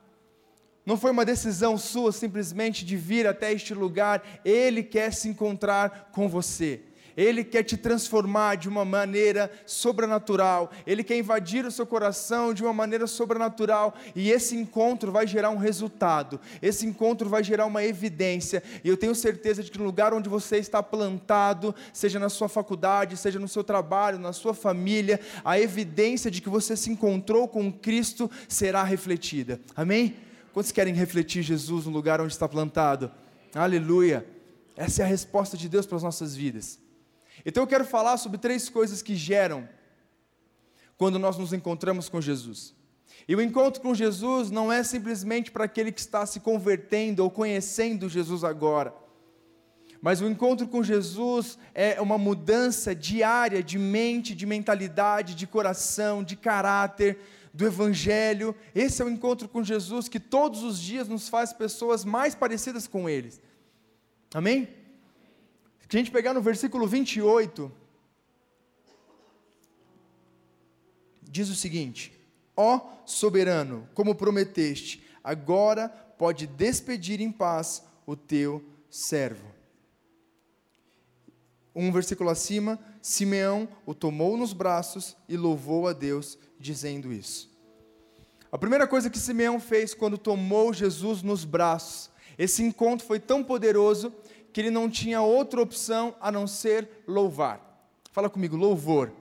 Não 0.84 0.96
foi 0.96 1.10
uma 1.10 1.24
decisão 1.24 1.78
sua 1.78 2.12
simplesmente 2.12 2.84
de 2.84 2.96
vir 2.96 3.26
até 3.26 3.50
este 3.50 3.72
lugar, 3.72 4.22
Ele 4.44 4.82
quer 4.82 5.12
se 5.12 5.28
encontrar 5.28 6.10
com 6.12 6.28
você. 6.28 6.82
Ele 7.20 7.44
quer 7.44 7.62
te 7.62 7.76
transformar 7.76 8.54
de 8.54 8.66
uma 8.66 8.82
maneira 8.82 9.52
sobrenatural, 9.66 10.70
Ele 10.86 11.04
quer 11.04 11.18
invadir 11.18 11.66
o 11.66 11.70
seu 11.70 11.84
coração 11.84 12.54
de 12.54 12.62
uma 12.62 12.72
maneira 12.72 13.06
sobrenatural, 13.06 13.94
e 14.16 14.30
esse 14.30 14.56
encontro 14.56 15.12
vai 15.12 15.26
gerar 15.26 15.50
um 15.50 15.58
resultado, 15.58 16.40
esse 16.62 16.86
encontro 16.86 17.28
vai 17.28 17.44
gerar 17.44 17.66
uma 17.66 17.84
evidência, 17.84 18.62
e 18.82 18.88
eu 18.88 18.96
tenho 18.96 19.14
certeza 19.14 19.62
de 19.62 19.70
que 19.70 19.78
no 19.78 19.84
lugar 19.84 20.14
onde 20.14 20.30
você 20.30 20.56
está 20.56 20.82
plantado, 20.82 21.74
seja 21.92 22.18
na 22.18 22.30
sua 22.30 22.48
faculdade, 22.48 23.18
seja 23.18 23.38
no 23.38 23.48
seu 23.48 23.62
trabalho, 23.62 24.18
na 24.18 24.32
sua 24.32 24.54
família, 24.54 25.20
a 25.44 25.60
evidência 25.60 26.30
de 26.30 26.40
que 26.40 26.48
você 26.48 26.74
se 26.74 26.90
encontrou 26.90 27.46
com 27.46 27.70
Cristo 27.70 28.30
será 28.48 28.82
refletida, 28.82 29.60
amém? 29.76 30.16
Quantos 30.54 30.72
querem 30.72 30.94
refletir 30.94 31.42
Jesus 31.42 31.84
no 31.84 31.92
lugar 31.92 32.18
onde 32.18 32.32
está 32.32 32.48
plantado? 32.48 33.10
Aleluia! 33.54 34.26
Essa 34.74 35.02
é 35.02 35.04
a 35.04 35.08
resposta 35.08 35.54
de 35.54 35.68
Deus 35.68 35.84
para 35.84 35.98
as 35.98 36.02
nossas 36.02 36.34
vidas. 36.34 36.80
Então 37.44 37.62
eu 37.62 37.66
quero 37.66 37.84
falar 37.84 38.16
sobre 38.16 38.38
três 38.38 38.68
coisas 38.68 39.02
que 39.02 39.14
geram 39.14 39.68
quando 40.96 41.18
nós 41.18 41.38
nos 41.38 41.52
encontramos 41.52 42.08
com 42.08 42.20
Jesus. 42.20 42.74
E 43.26 43.34
o 43.34 43.40
encontro 43.40 43.80
com 43.80 43.94
Jesus 43.94 44.50
não 44.50 44.72
é 44.72 44.82
simplesmente 44.82 45.50
para 45.50 45.64
aquele 45.64 45.92
que 45.92 46.00
está 46.00 46.26
se 46.26 46.40
convertendo 46.40 47.22
ou 47.22 47.30
conhecendo 47.30 48.08
Jesus 48.08 48.44
agora. 48.44 48.94
Mas 50.02 50.20
o 50.20 50.28
encontro 50.28 50.66
com 50.66 50.82
Jesus 50.82 51.58
é 51.74 52.00
uma 52.00 52.16
mudança 52.16 52.94
diária 52.94 53.62
de 53.62 53.78
mente, 53.78 54.34
de 54.34 54.46
mentalidade, 54.46 55.34
de 55.34 55.46
coração, 55.46 56.24
de 56.24 56.36
caráter, 56.36 57.18
do 57.52 57.66
Evangelho. 57.66 58.54
Esse 58.74 59.02
é 59.02 59.04
o 59.04 59.10
encontro 59.10 59.48
com 59.48 59.62
Jesus 59.62 60.08
que 60.08 60.18
todos 60.18 60.62
os 60.62 60.80
dias 60.80 61.08
nos 61.08 61.28
faz 61.28 61.52
pessoas 61.52 62.04
mais 62.04 62.34
parecidas 62.34 62.86
com 62.86 63.08
Ele. 63.08 63.32
Amém? 64.32 64.68
A 65.92 65.96
gente 65.96 66.10
pegar 66.12 66.32
no 66.32 66.40
versículo 66.40 66.86
28, 66.86 67.70
diz 71.20 71.48
o 71.48 71.54
seguinte: 71.56 72.12
Ó 72.56 72.80
soberano, 73.04 73.88
como 73.92 74.14
prometeste, 74.14 75.02
agora 75.22 75.88
pode 75.88 76.46
despedir 76.46 77.20
em 77.20 77.32
paz 77.32 77.82
o 78.06 78.14
teu 78.14 78.64
servo. 78.88 79.50
Um 81.74 81.90
versículo 81.90 82.30
acima, 82.30 82.78
Simeão 83.02 83.68
o 83.84 83.92
tomou 83.92 84.36
nos 84.36 84.52
braços 84.52 85.16
e 85.28 85.36
louvou 85.36 85.88
a 85.88 85.92
Deus, 85.92 86.38
dizendo 86.58 87.12
isso. 87.12 87.50
A 88.52 88.58
primeira 88.58 88.86
coisa 88.86 89.10
que 89.10 89.18
Simeão 89.18 89.58
fez 89.58 89.92
quando 89.92 90.18
tomou 90.18 90.72
Jesus 90.72 91.22
nos 91.22 91.44
braços, 91.44 92.10
esse 92.38 92.62
encontro 92.62 93.06
foi 93.06 93.18
tão 93.18 93.42
poderoso 93.42 94.12
que 94.52 94.60
ele 94.60 94.70
não 94.70 94.90
tinha 94.90 95.22
outra 95.22 95.60
opção 95.60 96.14
a 96.20 96.30
não 96.30 96.46
ser 96.46 96.88
louvar. 97.06 97.60
Fala 98.12 98.28
comigo, 98.28 98.56
louvor. 98.56 99.12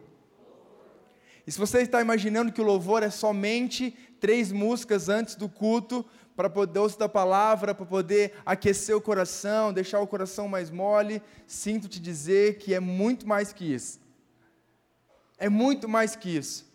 E 1.46 1.52
se 1.52 1.58
você 1.58 1.82
está 1.82 2.02
imaginando 2.02 2.52
que 2.52 2.62
o 2.62 2.64
louvor 2.64 3.04
é 3.04 3.10
somente 3.10 3.98
três 4.20 4.52
músicas 4.52 5.10
antes 5.10 5.36
do 5.36 5.50
culto, 5.50 6.06
para 6.40 6.50
poder 6.50 6.80
ouvir 6.80 6.98
da 6.98 7.10
palavra, 7.10 7.76
para 7.76 7.86
poder 7.86 8.34
aquecer 8.46 8.96
o 8.96 9.02
coração, 9.02 9.74
deixar 9.74 10.00
o 10.00 10.08
coração 10.08 10.48
mais 10.48 10.70
mole, 10.70 11.22
sinto 11.46 11.90
te 11.90 12.00
dizer 12.00 12.58
que 12.60 12.74
é 12.74 12.80
muito 12.80 13.28
mais 13.28 13.52
que 13.52 13.74
isso. 13.74 14.00
É 15.38 15.50
muito 15.50 15.90
mais 15.90 16.16
que 16.16 16.30
isso. 16.30 16.69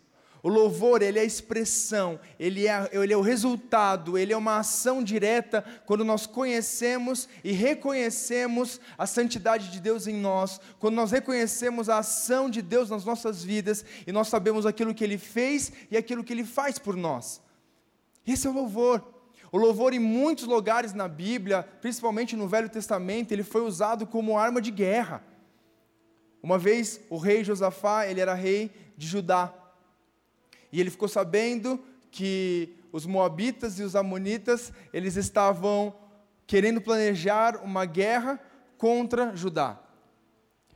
O 0.45 0.47
louvor, 0.47 1.01
ele 1.01 1.17
é 1.17 1.23
a 1.23 1.25
expressão, 1.25 2.19
ele 2.37 2.67
é, 2.67 2.87
ele 2.93 3.11
é 3.11 3.17
o 3.17 3.21
resultado, 3.21 4.15
ele 4.15 4.31
é 4.31 4.37
uma 4.37 4.59
ação 4.59 5.03
direta 5.03 5.65
quando 5.87 6.05
nós 6.05 6.27
conhecemos 6.27 7.27
e 7.43 7.51
reconhecemos 7.51 8.79
a 8.95 9.07
santidade 9.07 9.71
de 9.71 9.79
Deus 9.79 10.05
em 10.05 10.15
nós, 10.15 10.61
quando 10.77 10.93
nós 10.93 11.09
reconhecemos 11.09 11.89
a 11.89 11.97
ação 11.97 12.47
de 12.47 12.61
Deus 12.61 12.91
nas 12.91 13.03
nossas 13.03 13.43
vidas 13.43 13.83
e 14.05 14.11
nós 14.11 14.27
sabemos 14.27 14.67
aquilo 14.67 14.93
que 14.93 15.03
ele 15.03 15.17
fez 15.17 15.73
e 15.89 15.97
aquilo 15.97 16.23
que 16.23 16.31
ele 16.31 16.45
faz 16.45 16.77
por 16.77 16.95
nós. 16.95 17.41
Esse 18.23 18.45
é 18.45 18.49
o 18.51 18.53
louvor. 18.53 19.03
O 19.51 19.57
louvor 19.57 19.95
em 19.95 19.99
muitos 19.99 20.45
lugares 20.45 20.93
na 20.93 21.07
Bíblia, 21.07 21.67
principalmente 21.81 22.35
no 22.35 22.47
Velho 22.47 22.69
Testamento, 22.69 23.31
ele 23.31 23.41
foi 23.41 23.61
usado 23.61 24.05
como 24.05 24.37
arma 24.37 24.61
de 24.61 24.69
guerra. 24.69 25.23
Uma 26.43 26.59
vez 26.59 27.01
o 27.09 27.17
rei 27.17 27.43
Josafá, 27.43 28.05
ele 28.05 28.21
era 28.21 28.35
rei 28.35 28.69
de 28.95 29.07
Judá. 29.07 29.64
E 30.71 30.79
ele 30.79 30.89
ficou 30.89 31.07
sabendo 31.07 31.83
que 32.11 32.75
os 32.91 33.05
moabitas 33.05 33.79
e 33.79 33.83
os 33.83 33.95
amonitas, 33.95 34.71
eles 34.93 35.15
estavam 35.15 35.93
querendo 36.47 36.79
planejar 36.79 37.57
uma 37.63 37.85
guerra 37.85 38.39
contra 38.77 39.35
Judá. 39.35 39.79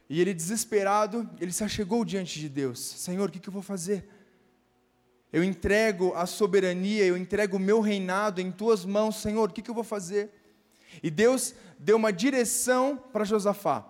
E 0.09 0.19
ele 0.19 0.33
desesperado, 0.33 1.29
ele 1.39 1.51
se 1.51 1.63
achegou 1.63 2.03
diante 2.03 2.39
de 2.39 2.49
Deus. 2.49 2.79
Senhor, 2.79 3.29
o 3.29 3.31
que, 3.31 3.39
que 3.39 3.47
eu 3.47 3.53
vou 3.53 3.61
fazer? 3.61 4.09
Eu 5.31 5.43
entrego 5.43 6.13
a 6.15 6.25
soberania, 6.25 7.05
eu 7.05 7.15
entrego 7.15 7.57
o 7.57 7.59
meu 7.59 7.79
reinado 7.79 8.41
em 8.41 8.51
tuas 8.51 8.83
mãos, 8.83 9.17
Senhor, 9.17 9.49
o 9.49 9.53
que, 9.53 9.61
que 9.61 9.69
eu 9.69 9.75
vou 9.75 9.83
fazer? 9.83 10.31
E 11.03 11.11
Deus 11.11 11.53
deu 11.77 11.97
uma 11.97 12.11
direção 12.11 12.97
para 13.13 13.23
Josafá. 13.23 13.85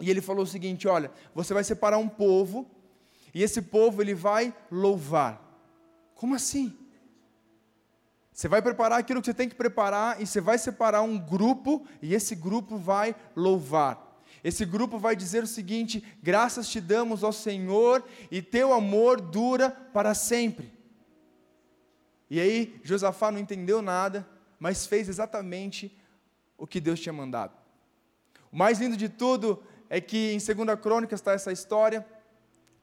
E 0.00 0.08
ele 0.08 0.20
falou 0.20 0.44
o 0.44 0.46
seguinte: 0.46 0.86
olha, 0.86 1.10
você 1.34 1.52
vai 1.52 1.64
separar 1.64 1.98
um 1.98 2.08
povo 2.08 2.70
e 3.34 3.42
esse 3.42 3.60
povo 3.60 4.00
ele 4.00 4.14
vai 4.14 4.54
louvar. 4.70 5.42
Como 6.14 6.34
assim? 6.34 6.74
Você 8.32 8.48
vai 8.48 8.62
preparar 8.62 8.98
aquilo 8.98 9.20
que 9.20 9.26
você 9.26 9.34
tem 9.34 9.48
que 9.48 9.54
preparar 9.54 10.20
e 10.20 10.26
você 10.26 10.40
vai 10.40 10.56
separar 10.56 11.02
um 11.02 11.18
grupo 11.18 11.86
e 12.00 12.14
esse 12.14 12.34
grupo 12.34 12.76
vai 12.76 13.14
louvar. 13.34 14.22
Esse 14.42 14.64
grupo 14.64 14.98
vai 14.98 15.16
dizer 15.16 15.42
o 15.42 15.46
seguinte: 15.46 16.04
graças 16.22 16.68
te 16.68 16.80
damos 16.80 17.24
ao 17.24 17.32
Senhor 17.32 18.04
e 18.30 18.40
teu 18.40 18.72
amor 18.72 19.20
dura 19.20 19.70
para 19.70 20.14
sempre. 20.14 20.72
E 22.30 22.40
aí 22.40 22.80
Josafá 22.82 23.30
não 23.30 23.38
entendeu 23.38 23.80
nada, 23.80 24.26
mas 24.58 24.86
fez 24.86 25.08
exatamente 25.08 25.96
o 26.56 26.66
que 26.66 26.80
Deus 26.80 27.00
tinha 27.00 27.12
mandado. 27.12 27.52
O 28.50 28.56
mais 28.56 28.78
lindo 28.78 28.96
de 28.96 29.08
tudo 29.08 29.62
é 29.88 30.00
que 30.00 30.32
em 30.32 30.38
2 30.38 30.80
Crônicas 30.80 31.20
está 31.20 31.32
essa 31.32 31.52
história 31.52 32.04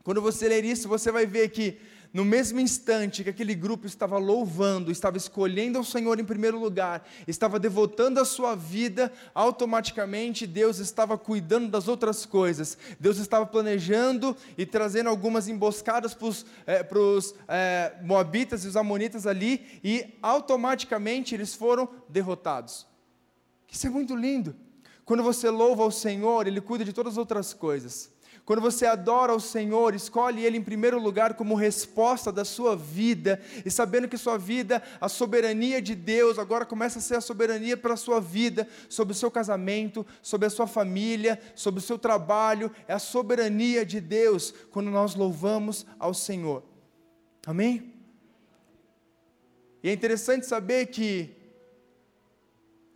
quando 0.04 0.22
você 0.22 0.48
ler 0.48 0.66
isso, 0.66 0.88
você 0.88 1.12
vai 1.12 1.26
ver 1.26 1.50
que 1.50 1.78
no 2.14 2.26
mesmo 2.26 2.60
instante 2.60 3.24
que 3.24 3.30
aquele 3.30 3.56
grupo 3.56 3.88
estava 3.88 4.18
louvando, 4.18 4.92
estava 4.92 5.16
escolhendo 5.16 5.80
o 5.80 5.86
Senhor 5.86 6.20
em 6.20 6.26
primeiro 6.26 6.60
lugar, 6.60 7.08
estava 7.26 7.58
devotando 7.58 8.20
a 8.20 8.26
sua 8.26 8.54
vida, 8.54 9.12
automaticamente 9.34 10.46
Deus 10.46 10.80
estava 10.80 11.18
cuidando 11.18 11.70
das 11.70 11.88
outras 11.88 12.26
coisas. 12.26 12.78
Deus 13.00 13.18
estava 13.18 13.46
planejando 13.46 14.36
e 14.58 14.66
trazendo 14.66 15.10
algumas 15.10 15.48
emboscadas 15.48 16.14
para 16.14 16.28
os 16.28 16.46
é, 16.68 16.86
é, 17.48 18.04
Moabitas 18.04 18.66
e 18.66 18.68
os 18.68 18.76
Amonitas 18.76 19.26
ali, 19.26 19.80
e 19.84 20.14
automaticamente 20.22 21.34
eles 21.34 21.56
foram 21.56 21.88
derrotados. 22.10 22.86
Isso 23.72 23.88
é 23.88 23.90
muito 23.90 24.16
lindo. 24.16 24.54
Quando 25.06 25.24
você 25.24 25.50
louva 25.50 25.86
o 25.86 25.92
Senhor, 25.92 26.46
Ele 26.46 26.60
cuida 26.60 26.84
de 26.84 26.94
todas 26.94 27.14
as 27.14 27.18
outras 27.18 27.54
coisas. 27.54 28.12
Quando 28.52 28.60
você 28.60 28.86
adora 28.86 29.34
o 29.34 29.40
Senhor, 29.40 29.96
escolhe 29.96 30.44
Ele 30.44 30.58
em 30.58 30.62
primeiro 30.62 31.00
lugar 31.00 31.36
como 31.36 31.56
resposta 31.56 32.34
da 32.34 32.44
sua 32.44 32.76
vida, 32.76 33.40
e 33.66 33.72
sabendo 33.72 34.10
que 34.10 34.18
sua 34.18 34.38
vida, 34.38 34.84
a 35.00 35.08
soberania 35.08 35.82
de 35.82 35.96
Deus, 35.96 36.38
agora 36.38 36.66
começa 36.66 37.00
a 37.00 37.02
ser 37.02 37.16
a 37.16 37.22
soberania 37.22 37.78
para 37.78 37.94
a 37.94 37.96
sua 37.96 38.20
vida, 38.20 38.68
sobre 38.90 39.14
o 39.14 39.16
seu 39.16 39.32
casamento, 39.32 40.06
sobre 40.22 40.48
a 40.48 40.50
sua 40.50 40.68
família, 40.68 41.40
sobre 41.56 41.80
o 41.80 41.82
seu 41.82 41.98
trabalho, 41.98 42.70
é 42.90 42.94
a 42.94 43.00
soberania 43.00 43.86
de 43.86 44.02
Deus 44.02 44.54
quando 44.70 44.92
nós 44.92 45.16
louvamos 45.16 45.86
ao 45.98 46.14
Senhor. 46.14 46.62
Amém? 47.48 47.94
E 49.82 49.88
é 49.88 49.94
interessante 49.94 50.46
saber 50.46 50.88
que 50.88 51.38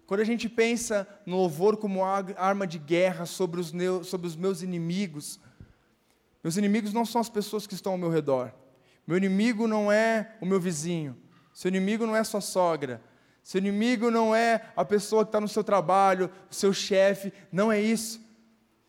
quando 0.05 0.19
a 0.19 0.25
gente 0.25 0.49
pensa 0.49 1.07
no 1.25 1.37
louvor 1.37 1.77
como 1.77 2.03
arma 2.03 2.67
de 2.67 2.77
guerra 2.77 3.25
sobre 3.25 3.61
os, 3.61 3.71
meus, 3.71 4.07
sobre 4.07 4.27
os 4.27 4.35
meus 4.35 4.61
inimigos, 4.61 5.39
meus 6.45 6.57
inimigos 6.57 6.93
não 6.93 7.07
são 7.07 7.19
as 7.19 7.27
pessoas 7.27 7.65
que 7.65 7.73
estão 7.73 7.93
ao 7.93 7.97
meu 7.97 8.07
redor. 8.07 8.53
Meu 9.07 9.17
inimigo 9.17 9.67
não 9.67 9.91
é 9.91 10.35
o 10.39 10.45
meu 10.45 10.59
vizinho. 10.59 11.17
Seu 11.51 11.69
inimigo 11.69 12.05
não 12.05 12.15
é 12.15 12.23
sua 12.23 12.39
sogra. 12.39 13.01
Seu 13.43 13.57
inimigo 13.57 14.11
não 14.11 14.35
é 14.35 14.71
a 14.75 14.85
pessoa 14.85 15.25
que 15.25 15.29
está 15.29 15.41
no 15.41 15.47
seu 15.47 15.63
trabalho, 15.63 16.29
o 16.47 16.53
seu 16.53 16.71
chefe. 16.71 17.33
Não 17.51 17.71
é 17.71 17.81
isso. 17.81 18.23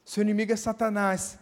Seu 0.05 0.21
inimigo 0.23 0.53
é 0.53 0.57
Satanás, 0.57 1.39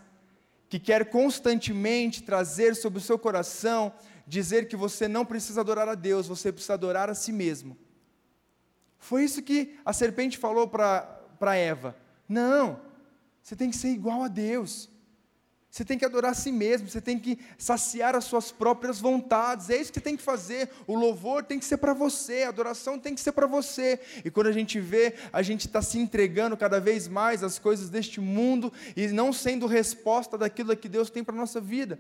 que 0.69 0.79
quer 0.79 1.11
constantemente 1.11 2.23
trazer 2.23 2.77
sobre 2.77 3.01
o 3.01 3.03
seu 3.03 3.19
coração, 3.19 3.93
dizer 4.25 4.69
que 4.69 4.77
você 4.77 5.09
não 5.09 5.25
precisa 5.25 5.63
adorar 5.63 5.89
a 5.89 5.97
Deus, 5.97 6.29
você 6.29 6.53
precisa 6.53 6.75
adorar 6.75 7.11
a 7.11 7.15
si 7.17 7.33
mesmo. 7.33 7.77
Foi 9.01 9.25
isso 9.25 9.43
que 9.43 9.77
a 9.85 9.93
serpente 9.93 10.39
falou 10.39 10.69
para 10.69 11.57
Eva. 11.57 11.97
Não, 12.29 12.81
você 13.43 13.57
tem 13.57 13.69
que 13.69 13.77
ser 13.77 13.89
igual 13.89 14.23
a 14.23 14.29
Deus. 14.29 14.94
Você 15.75 15.85
tem 15.85 15.99
que 15.99 16.05
adorar 16.05 16.31
a 16.31 16.35
si 16.35 16.53
mesmo, 16.53 16.89
você 16.89 17.01
tem 17.01 17.19
que 17.19 17.37
saciar 17.59 18.15
as 18.15 18.27
suas 18.27 18.53
próprias 18.53 19.01
vontades. 19.01 19.71
É 19.71 19.77
isso 19.77 19.93
que 19.93 20.01
tem 20.01 20.17
que 20.17 20.23
fazer. 20.23 20.71
O 20.87 20.95
louvor 20.95 21.43
tem 21.43 21.59
que 21.59 21.65
ser 21.65 21.79
para 21.79 21.93
você, 21.93 22.45
a 22.45 22.51
adoração 22.51 22.97
tem 22.97 23.13
que 23.13 23.21
ser 23.21 23.33
para 23.33 23.49
você. 23.49 23.99
E 24.25 24.31
quando 24.31 24.47
a 24.47 24.53
gente 24.53 24.79
vê, 24.79 25.15
a 25.33 25.43
gente 25.43 25.67
está 25.67 25.83
se 25.83 25.99
entregando 25.99 26.57
cada 26.57 26.79
vez 26.79 27.09
mais 27.09 27.43
às 27.43 27.59
coisas 27.59 27.91
deste 27.91 28.21
mundo 28.21 28.73
e 28.97 29.09
não 29.09 29.33
sendo 29.33 29.67
resposta 29.67 30.39
daquilo 30.39 30.77
que 30.77 30.89
Deus 30.89 31.11
tem 31.11 31.25
para 31.25 31.35
a 31.35 31.39
nossa 31.39 31.61
vida. 31.61 31.99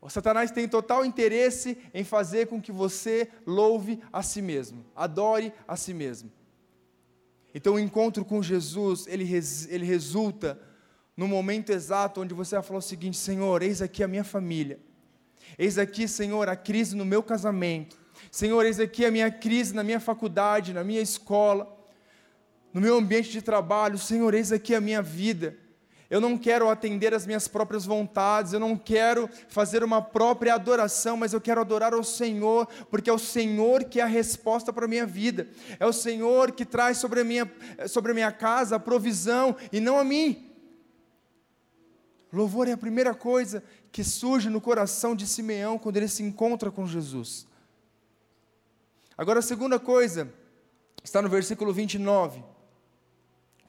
O 0.00 0.08
Satanás 0.08 0.50
tem 0.50 0.66
total 0.66 1.04
interesse 1.04 1.76
em 1.92 2.04
fazer 2.04 2.46
com 2.46 2.58
que 2.58 2.72
você 2.72 3.28
louve 3.46 4.00
a 4.10 4.22
si 4.22 4.40
mesmo, 4.40 4.82
adore 4.96 5.52
a 5.68 5.76
si 5.76 5.92
mesmo. 5.92 6.32
Então 7.54 7.74
o 7.74 7.78
encontro 7.78 8.24
com 8.24 8.42
Jesus, 8.42 9.06
ele, 9.06 9.24
res, 9.24 9.68
ele 9.68 9.84
resulta 9.84 10.71
no 11.16 11.28
momento 11.28 11.70
exato 11.70 12.20
onde 12.20 12.34
você 12.34 12.54
vai 12.54 12.64
falar 12.64 12.78
o 12.78 12.82
seguinte: 12.82 13.16
Senhor, 13.16 13.62
eis 13.62 13.82
aqui 13.82 14.02
a 14.02 14.08
minha 14.08 14.24
família, 14.24 14.80
eis 15.58 15.78
aqui, 15.78 16.08
Senhor, 16.08 16.48
a 16.48 16.56
crise 16.56 16.96
no 16.96 17.04
meu 17.04 17.22
casamento, 17.22 17.98
Senhor, 18.30 18.64
eis 18.64 18.80
aqui 18.80 19.04
a 19.04 19.10
minha 19.10 19.30
crise 19.30 19.74
na 19.74 19.82
minha 19.82 20.00
faculdade, 20.00 20.72
na 20.72 20.84
minha 20.84 21.00
escola, 21.00 21.78
no 22.72 22.80
meu 22.80 22.96
ambiente 22.96 23.30
de 23.30 23.42
trabalho, 23.42 23.98
Senhor, 23.98 24.32
eis 24.34 24.52
aqui 24.52 24.74
a 24.74 24.80
minha 24.80 25.02
vida. 25.02 25.58
Eu 26.08 26.20
não 26.20 26.36
quero 26.36 26.68
atender 26.68 27.14
às 27.14 27.24
minhas 27.24 27.48
próprias 27.48 27.86
vontades, 27.86 28.52
eu 28.52 28.60
não 28.60 28.76
quero 28.76 29.30
fazer 29.48 29.82
uma 29.82 30.02
própria 30.02 30.54
adoração, 30.54 31.16
mas 31.16 31.32
eu 31.32 31.40
quero 31.40 31.62
adorar 31.62 31.94
ao 31.94 32.04
Senhor, 32.04 32.68
porque 32.90 33.08
é 33.08 33.12
o 33.12 33.18
Senhor 33.18 33.84
que 33.84 33.98
é 33.98 34.02
a 34.02 34.06
resposta 34.06 34.74
para 34.74 34.84
a 34.84 34.88
minha 34.88 35.06
vida, 35.06 35.48
é 35.80 35.86
o 35.86 35.92
Senhor 35.92 36.52
que 36.52 36.66
traz 36.66 36.98
sobre 36.98 37.20
a 37.20 37.24
minha, 37.24 37.50
sobre 37.88 38.12
a 38.12 38.14
minha 38.14 38.30
casa 38.30 38.76
a 38.76 38.78
provisão 38.78 39.56
e 39.72 39.80
não 39.80 39.98
a 39.98 40.04
mim. 40.04 40.51
Louvor 42.32 42.66
é 42.66 42.72
a 42.72 42.78
primeira 42.78 43.14
coisa 43.14 43.62
que 43.90 44.02
surge 44.02 44.48
no 44.48 44.60
coração 44.60 45.14
de 45.14 45.26
Simeão 45.26 45.78
quando 45.78 45.98
ele 45.98 46.08
se 46.08 46.22
encontra 46.22 46.70
com 46.70 46.86
Jesus. 46.86 47.46
Agora, 49.18 49.40
a 49.40 49.42
segunda 49.42 49.78
coisa 49.78 50.32
está 51.04 51.20
no 51.20 51.28
versículo 51.28 51.74
29, 51.74 52.42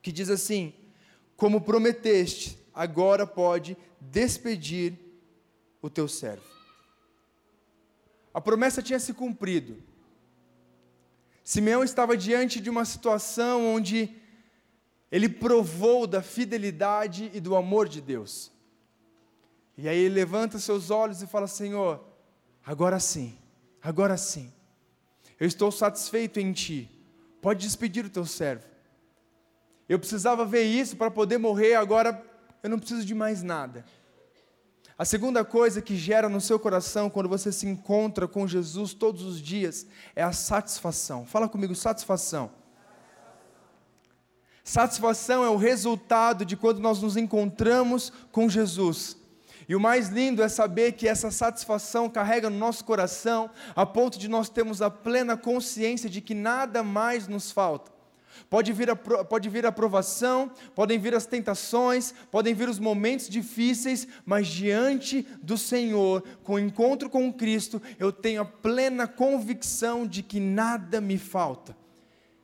que 0.02 0.14
diz 0.14 0.30
assim: 0.30 0.74
como 1.36 1.60
prometeste, 1.60 2.58
agora 2.74 3.28
pode 3.28 3.76
despedir 4.00 4.98
o 5.82 5.90
teu 5.90 6.08
servo. 6.08 6.46
A 8.34 8.40
promessa 8.40 8.82
tinha 8.82 9.00
se 9.00 9.14
cumprido. 9.14 9.78
Simeão 11.44 11.84
estava 11.84 12.16
diante 12.16 12.62
de 12.62 12.70
uma 12.70 12.86
situação 12.86 13.76
onde 13.76 14.16
ele 15.12 15.28
provou 15.28 16.08
da 16.08 16.22
fidelidade 16.22 17.30
e 17.34 17.42
do 17.42 17.58
amor 17.58 17.90
de 17.90 18.00
Deus. 18.00 18.53
E 19.78 19.90
aí 19.90 19.98
ele 19.98 20.16
levanta 20.16 20.60
seus 20.60 20.90
olhos 20.90 21.22
e 21.22 21.28
fala: 21.28 21.48
Senhor, 21.48 22.04
agora 22.66 23.00
sim, 23.00 23.38
agora 23.82 24.18
sim, 24.18 24.52
eu 25.40 25.48
estou 25.48 25.72
satisfeito 25.72 26.40
em 26.40 26.54
Ti. 26.54 26.90
pode 27.42 27.66
despedir 27.66 28.06
o 28.06 28.10
teu 28.10 28.26
servo. 28.26 28.66
Eu 29.90 30.00
precisava 30.00 30.46
ver 30.46 30.64
isso 30.64 30.96
para 30.96 31.12
poder 31.12 31.38
morrer, 31.38 31.76
agora 31.76 32.24
eu 32.62 32.70
não 32.70 32.80
preciso 32.80 33.06
de 33.06 33.14
mais 33.14 33.44
nada. 33.44 33.84
A 34.98 35.04
segunda 35.04 35.44
coisa 35.44 35.82
que 35.82 35.98
gera 35.98 36.30
no 36.30 36.40
seu 36.40 36.60
coração 36.60 37.10
quando 37.10 37.28
você 37.28 37.52
se 37.52 37.68
encontra 37.68 38.28
com 38.28 38.48
Jesus 38.48 38.94
todos 38.94 39.24
os 39.24 39.42
dias 39.42 39.88
é 40.16 40.24
a 40.24 40.32
satisfação. 40.32 41.26
Fala 41.26 41.50
comigo, 41.50 41.74
satisfação. 41.74 42.52
Satisfação 44.64 45.44
é 45.44 45.50
o 45.50 45.58
resultado 45.58 46.46
de 46.46 46.56
quando 46.56 46.80
nós 46.80 47.02
nos 47.02 47.18
encontramos 47.18 48.14
com 48.32 48.48
Jesus. 48.48 49.18
E 49.68 49.76
o 49.76 49.80
mais 49.80 50.10
lindo 50.10 50.44
é 50.44 50.50
saber 50.50 50.94
que 50.94 51.08
essa 51.08 51.32
satisfação 51.32 52.10
carrega 52.10 52.50
no 52.50 52.58
nosso 52.58 52.84
coração, 52.84 53.50
a 53.76 53.86
ponto 53.86 54.20
de 54.20 54.28
nós 54.28 54.50
termos 54.50 54.82
a 54.82 54.90
plena 54.90 55.38
consciência 55.38 56.10
de 56.10 56.22
que 56.22 56.34
nada 56.34 56.84
mais 56.84 57.28
nos 57.28 57.52
falta. 57.52 57.92
Pode 58.50 58.74
vir, 58.74 58.90
a, 58.90 58.96
pode 58.96 59.50
vir 59.50 59.66
a 59.66 59.72
provação, 59.72 60.52
podem 60.76 61.00
vir 61.00 61.16
as 61.16 61.26
tentações, 61.26 62.14
podem 62.32 62.54
vir 62.54 62.68
os 62.68 62.80
momentos 62.80 63.30
difíceis, 63.30 64.08
mas 64.26 64.48
diante 64.48 65.26
do 65.42 65.58
Senhor, 65.58 66.24
com 66.44 66.56
o 66.56 66.60
encontro 66.60 67.10
com 67.10 67.32
Cristo, 67.32 67.82
eu 68.00 68.12
tenho 68.12 68.42
a 68.42 68.46
plena 68.46 69.08
convicção 69.08 70.06
de 70.06 70.22
que 70.22 70.40
nada 70.40 71.00
me 71.00 71.18
falta. 71.18 71.76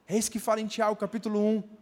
É 0.07 0.17
isso 0.17 0.31
que 0.31 0.39
fala 0.39 0.61
em 0.61 0.67
Tiago, 0.67 0.95
capítulo 0.95 1.39
1. 1.39 1.78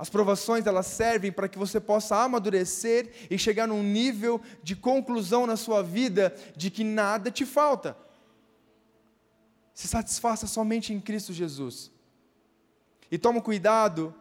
As 0.00 0.08
provações 0.08 0.66
elas 0.66 0.86
servem 0.86 1.30
para 1.30 1.46
que 1.46 1.58
você 1.58 1.78
possa 1.78 2.16
amadurecer 2.16 3.12
e 3.30 3.36
chegar 3.36 3.68
num 3.68 3.82
nível 3.82 4.40
de 4.62 4.74
conclusão 4.74 5.46
na 5.46 5.58
sua 5.58 5.82
vida 5.82 6.34
de 6.56 6.70
que 6.70 6.82
nada 6.82 7.30
te 7.30 7.44
falta. 7.44 7.94
Se 9.74 9.86
satisfaça 9.86 10.46
somente 10.46 10.90
em 10.94 10.98
Cristo 10.98 11.34
Jesus. 11.34 11.90
E 13.10 13.18
toma 13.18 13.42
cuidado 13.42 14.14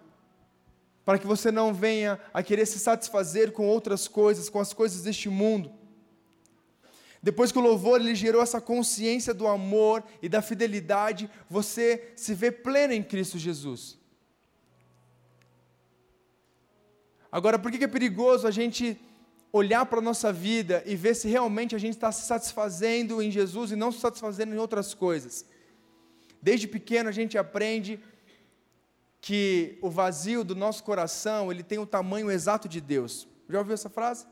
para 1.06 1.18
que 1.18 1.26
você 1.26 1.50
não 1.50 1.74
venha 1.74 2.20
a 2.34 2.44
querer 2.44 2.66
se 2.66 2.78
satisfazer 2.78 3.54
com 3.54 3.66
outras 3.66 4.06
coisas, 4.06 4.50
com 4.50 4.60
as 4.60 4.74
coisas 4.74 5.04
deste 5.04 5.30
mundo. 5.30 5.72
Depois 7.24 7.54
que 7.54 7.58
o 7.58 7.62
louvor 7.62 8.02
ele 8.02 8.16
gerou 8.16 8.42
essa 8.42 8.60
consciência 8.60 9.34
do 9.34 9.48
amor 9.48 10.04
e 10.22 10.28
da 10.28 10.42
fidelidade, 10.42 11.30
você 11.50 12.12
se 12.18 12.34
vê 12.34 12.52
pleno 12.52 12.92
em 12.92 13.02
Cristo 13.02 13.38
Jesus. 13.38 13.99
Agora, 17.32 17.60
por 17.60 17.72
que 17.72 17.84
é 17.84 17.88
perigoso 17.88 18.48
a 18.48 18.52
gente 18.52 19.00
olhar 19.52 19.86
para 19.86 20.00
a 20.00 20.02
nossa 20.02 20.32
vida 20.32 20.84
e 20.86 20.96
ver 20.96 21.16
se 21.16 21.28
realmente 21.28 21.76
a 21.76 21.80
gente 21.80 21.94
está 21.94 22.12
se 22.12 22.26
satisfazendo 22.26 23.22
em 23.22 23.32
Jesus 23.32 23.72
e 23.72 23.76
não 23.76 23.92
se 23.92 24.00
satisfazendo 24.00 24.54
em 24.54 24.58
outras 24.58 24.94
coisas? 24.94 25.46
Desde 26.42 26.68
pequeno 26.68 27.10
a 27.10 27.12
gente 27.12 27.38
aprende 27.38 28.00
que 29.22 29.78
o 29.82 29.90
vazio 29.90 30.44
do 30.44 30.56
nosso 30.56 30.84
coração 30.84 31.52
ele 31.52 31.64
tem 31.64 31.78
o 31.78 31.86
tamanho 31.86 32.32
exato 32.32 32.68
de 32.68 32.80
Deus. 32.80 33.28
Já 33.50 33.60
ouviu 33.60 33.74
essa 33.74 33.90
frase? 33.90 34.26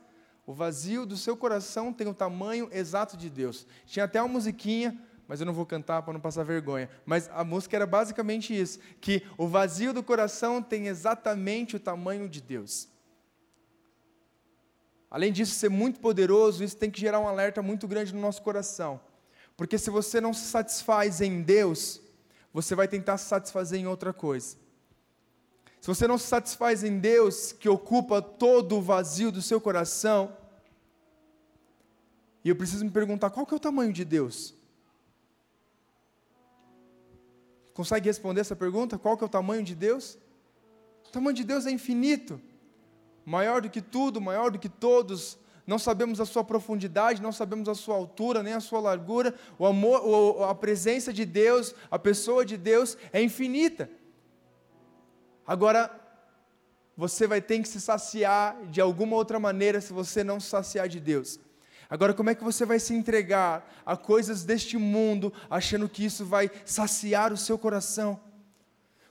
O 0.46 0.54
vazio 0.54 1.06
do 1.06 1.18
seu 1.18 1.36
coração 1.36 1.92
tem 1.92 2.08
o 2.08 2.14
tamanho 2.14 2.70
exato 2.72 3.18
de 3.18 3.30
Deus. 3.30 3.68
Tinha 3.86 4.06
até 4.06 4.22
uma 4.22 4.30
musiquinha 4.30 4.98
mas 5.28 5.40
eu 5.40 5.46
não 5.46 5.54
vou 5.54 5.66
cantar 5.66 6.02
para 6.02 6.14
não 6.14 6.20
passar 6.20 6.44
vergonha. 6.44 6.90
Mas 7.06 7.30
a 7.34 7.44
música 7.44 7.76
era 7.76 7.86
basicamente 7.86 8.58
isso: 8.58 8.80
que 9.02 9.24
o 9.38 9.48
vazio 9.48 9.94
do 9.94 10.02
coração 10.02 10.62
tem 10.62 10.88
exatamente 10.88 11.76
o 11.76 11.80
tamanho 11.80 12.30
de 12.30 12.42
Deus. 12.42 12.88
Além 15.10 15.32
disso 15.32 15.56
ser 15.56 15.70
muito 15.70 16.00
poderoso, 16.00 16.64
isso 16.64 16.76
tem 16.76 16.92
que 16.92 17.00
gerar 17.00 17.20
um 17.20 17.28
alerta 17.28 17.62
muito 17.62 17.88
grande 17.88 18.14
no 18.14 18.22
nosso 18.22 18.42
coração. 18.42 19.00
Porque 19.56 19.78
se 19.78 19.90
você 19.90 20.20
não 20.22 20.34
se 20.34 20.46
satisfaz 20.46 21.22
em 21.22 21.42
Deus, 21.42 22.02
você 22.54 22.76
vai 22.76 22.88
tentar 22.88 23.18
se 23.18 23.26
satisfazer 23.26 23.80
em 23.80 23.88
outra 23.88 24.14
coisa. 24.14 24.58
Se 25.80 25.88
você 25.88 26.08
não 26.08 26.18
se 26.18 26.28
satisfaz 26.28 26.84
em 26.84 27.00
Deus, 27.00 27.52
que 27.52 27.70
ocupa 27.70 28.22
todo 28.22 28.78
o 28.78 28.82
vazio 28.82 29.32
do 29.32 29.42
seu 29.42 29.62
coração, 29.62 30.36
e 32.44 32.50
eu 32.50 32.56
preciso 32.56 32.84
me 32.84 32.92
perguntar, 32.92 33.30
qual 33.30 33.46
que 33.46 33.54
é 33.54 33.58
o 33.58 33.60
tamanho 33.60 33.94
de 33.94 34.04
Deus? 34.04 34.57
Consegue 37.78 38.10
responder 38.10 38.42
essa 38.42 38.56
pergunta? 38.56 38.98
Qual 38.98 39.16
que 39.16 39.24
é 39.24 39.28
o 39.28 39.30
tamanho 39.30 39.62
de 39.62 39.76
Deus? 39.76 40.18
O 41.08 41.12
tamanho 41.12 41.36
de 41.36 41.44
Deus 41.44 41.68
é 41.68 41.70
infinito, 41.70 42.42
maior 43.24 43.62
do 43.62 43.70
que 43.70 43.84
tudo, 43.84 44.20
maior 44.20 44.50
do 44.50 44.58
que 44.58 44.68
todos. 44.68 45.38
Não 45.68 45.78
sabemos 45.78 46.20
a 46.20 46.26
sua 46.26 46.44
profundidade, 46.44 47.22
não 47.22 47.32
sabemos 47.32 47.70
a 47.70 47.76
sua 47.76 47.94
altura, 47.94 48.42
nem 48.42 48.54
a 48.54 48.60
sua 48.60 48.80
largura. 48.80 49.32
O 49.60 49.66
amor, 49.68 50.42
a 50.50 50.56
presença 50.56 51.14
de 51.14 51.24
Deus, 51.24 51.76
a 51.92 52.00
pessoa 52.00 52.44
de 52.44 52.58
Deus 52.58 52.98
é 53.14 53.22
infinita. 53.22 53.88
Agora, 55.46 55.92
você 56.98 57.28
vai 57.28 57.42
ter 57.42 57.62
que 57.62 57.68
se 57.68 57.80
saciar 57.80 58.60
de 58.72 58.82
alguma 58.82 59.16
outra 59.16 59.40
maneira 59.40 59.80
se 59.80 59.94
você 59.94 60.24
não 60.24 60.40
se 60.40 60.50
saciar 60.50 60.88
de 60.90 61.00
Deus. 61.00 61.40
Agora, 61.90 62.14
como 62.14 62.30
é 62.30 62.36
que 62.36 62.44
você 62.44 62.66
vai 62.66 62.80
se 62.80 62.94
entregar 62.94 63.82
a 63.86 63.96
coisas 63.96 64.44
deste 64.44 64.78
mundo, 64.78 65.32
achando 65.50 65.88
que 65.88 66.04
isso 66.04 66.26
vai 66.26 66.52
saciar 66.66 67.32
o 67.32 67.38
seu 67.38 67.58
coração? 67.58 68.20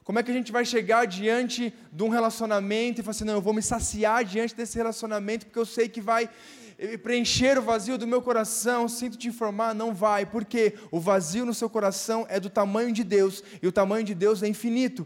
Como 0.05 0.21
é 0.21 0.23
que 0.23 0.31
a 0.31 0.35
gente 0.35 0.53
vai 0.53 0.65
chegar 0.65 1.05
diante 1.05 1.75
de 1.91 2.03
um 2.05 2.09
relacionamento 2.09 3.01
e 3.01 3.03
falar 3.03 3.11
assim: 3.11 3.25
não, 3.25 3.35
eu 3.35 3.41
vou 3.41 3.53
me 3.53 3.63
saciar 3.63 4.25
diante 4.25 4.55
desse 4.55 4.77
relacionamento, 4.77 5.47
porque 5.47 5.59
eu 5.59 5.67
sei 5.67 5.89
que 5.89 6.01
vai 6.01 6.31
eh, 6.79 6.97
preencher 6.97 7.59
o 7.59 7.63
vazio 7.63 7.99
do 7.99 8.07
meu 8.07 8.23
coração? 8.23 8.89
Sinto 8.89 9.17
te 9.17 9.27
informar, 9.27 9.75
não 9.75 9.93
vai, 9.93 10.25
porque 10.25 10.75
o 10.93 11.01
vazio 11.01 11.45
no 11.45 11.53
seu 11.53 11.69
coração 11.69 12.25
é 12.29 12.39
do 12.39 12.49
tamanho 12.49 12.93
de 12.93 13.03
Deus, 13.03 13.43
e 13.61 13.67
o 13.67 13.73
tamanho 13.73 14.05
de 14.05 14.15
Deus 14.15 14.45
é 14.45 14.49
infinito. 14.49 15.05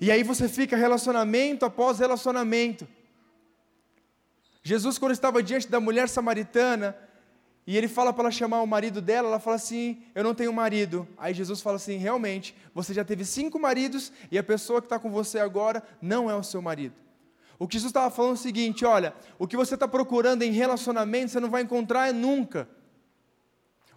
E 0.00 0.10
aí 0.10 0.22
você 0.22 0.48
fica 0.48 0.76
relacionamento 0.76 1.64
após 1.64 1.98
relacionamento. 1.98 2.88
Jesus, 4.66 4.98
quando 4.98 5.12
estava 5.12 5.40
diante 5.44 5.68
da 5.68 5.78
mulher 5.78 6.08
samaritana, 6.08 6.96
e 7.64 7.76
ele 7.76 7.86
fala 7.86 8.12
para 8.12 8.24
ela 8.24 8.32
chamar 8.32 8.62
o 8.62 8.66
marido 8.66 9.00
dela, 9.00 9.28
ela 9.28 9.38
fala 9.38 9.54
assim: 9.54 10.02
Eu 10.12 10.24
não 10.24 10.34
tenho 10.34 10.52
marido. 10.52 11.06
Aí 11.16 11.32
Jesus 11.32 11.60
fala 11.60 11.76
assim: 11.76 11.98
Realmente, 11.98 12.52
você 12.74 12.92
já 12.92 13.04
teve 13.04 13.24
cinco 13.24 13.60
maridos 13.60 14.10
e 14.28 14.36
a 14.36 14.42
pessoa 14.42 14.80
que 14.80 14.86
está 14.86 14.98
com 14.98 15.08
você 15.08 15.38
agora 15.38 15.84
não 16.02 16.28
é 16.28 16.34
o 16.34 16.42
seu 16.42 16.60
marido. 16.60 16.96
O 17.60 17.68
que 17.68 17.74
Jesus 17.74 17.90
estava 17.90 18.10
falando 18.12 18.32
é 18.32 18.34
o 18.34 18.38
seguinte: 18.38 18.84
Olha, 18.84 19.14
o 19.38 19.46
que 19.46 19.56
você 19.56 19.74
está 19.74 19.86
procurando 19.86 20.42
em 20.42 20.50
relacionamento 20.50 21.30
você 21.30 21.38
não 21.38 21.48
vai 21.48 21.62
encontrar 21.62 22.12
nunca. 22.12 22.68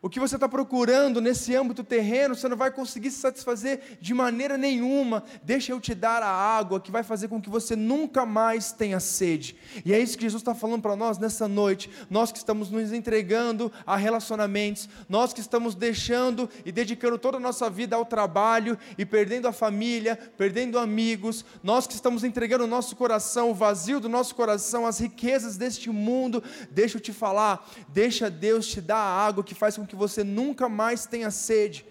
O 0.02 0.10
que 0.10 0.20
você 0.20 0.36
está 0.36 0.48
procurando 0.48 1.20
nesse 1.20 1.54
âmbito 1.56 1.84
terreno, 1.84 2.34
você 2.34 2.48
não 2.48 2.56
vai 2.56 2.72
conseguir 2.72 3.12
se 3.12 3.20
satisfazer 3.20 3.98
de 4.00 4.14
maneira 4.14 4.58
nenhuma. 4.58 5.24
Deixa 5.44 5.74
eu 5.74 5.82
te 5.82 5.94
dar 5.94 6.24
a 6.24 6.30
água 6.30 6.80
que 6.80 6.92
vai 6.92 7.04
fazer 7.04 7.28
com 7.28 7.42
que 7.42 7.50
você 7.50 7.76
nunca 7.76 8.26
mais 8.26 8.72
tenha 8.72 9.00
sede. 9.00 9.58
E 9.84 9.94
é 9.94 10.00
isso 10.00 10.18
que 10.18 10.24
Jesus 10.24 10.42
está 10.42 10.56
falando 10.56 10.82
para 10.82 10.96
nós 10.96 11.18
nessa 11.18 11.50
noite. 11.50 11.90
Nós 12.10 12.32
que 12.32 12.38
estamos 12.38 12.72
nos 12.72 12.94
entregando 12.94 13.70
a 13.86 13.98
relacionamentos, 13.98 14.88
nós 15.10 15.34
que 15.34 15.42
estamos 15.42 15.76
deixando 15.76 16.50
e 16.64 16.72
dedicando 16.72 17.18
toda 17.18 17.36
a 17.36 17.42
nossa 17.42 17.70
vida 17.70 17.98
ao 17.98 18.06
trabalho 18.06 18.78
e 18.98 19.06
perdendo 19.06 19.50
a 19.50 19.52
família, 19.52 20.18
perdendo 20.38 20.80
amigos, 20.80 21.44
nós 21.62 21.86
que 21.86 21.94
estamos 21.94 22.24
entregando 22.24 22.64
o 22.64 22.68
nosso 22.68 22.96
coração, 22.96 23.52
o 23.52 23.54
vazio 23.54 24.00
do 24.00 24.08
nosso 24.08 24.34
coração, 24.34 24.88
as 24.88 25.00
riquezas 25.00 25.58
deste 25.58 25.90
mundo. 25.90 26.42
Deixa 26.72 26.96
eu 26.96 27.02
te 27.02 27.12
falar, 27.12 27.70
deixa 27.90 28.30
Deus 28.30 28.66
te 28.66 28.80
dar 28.80 28.98
a 28.98 29.26
água 29.28 29.44
que 29.44 29.54
faz 29.54 29.76
com 29.76 29.89
que 29.90 29.96
você 29.96 30.24
nunca 30.24 30.70
mais 30.70 31.06
tenha 31.06 31.30
sede. 31.32 31.86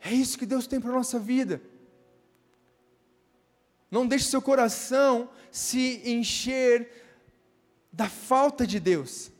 É 0.00 0.12
isso 0.12 0.38
que 0.38 0.46
Deus 0.46 0.66
tem 0.66 0.80
para 0.80 0.90
a 0.90 0.94
nossa 0.94 1.18
vida. 1.18 1.60
Não 3.90 4.06
deixe 4.06 4.26
seu 4.26 4.40
coração 4.40 5.28
se 5.50 6.00
encher 6.08 6.88
da 7.92 8.08
falta 8.08 8.66
de 8.66 8.78
Deus. 8.78 9.30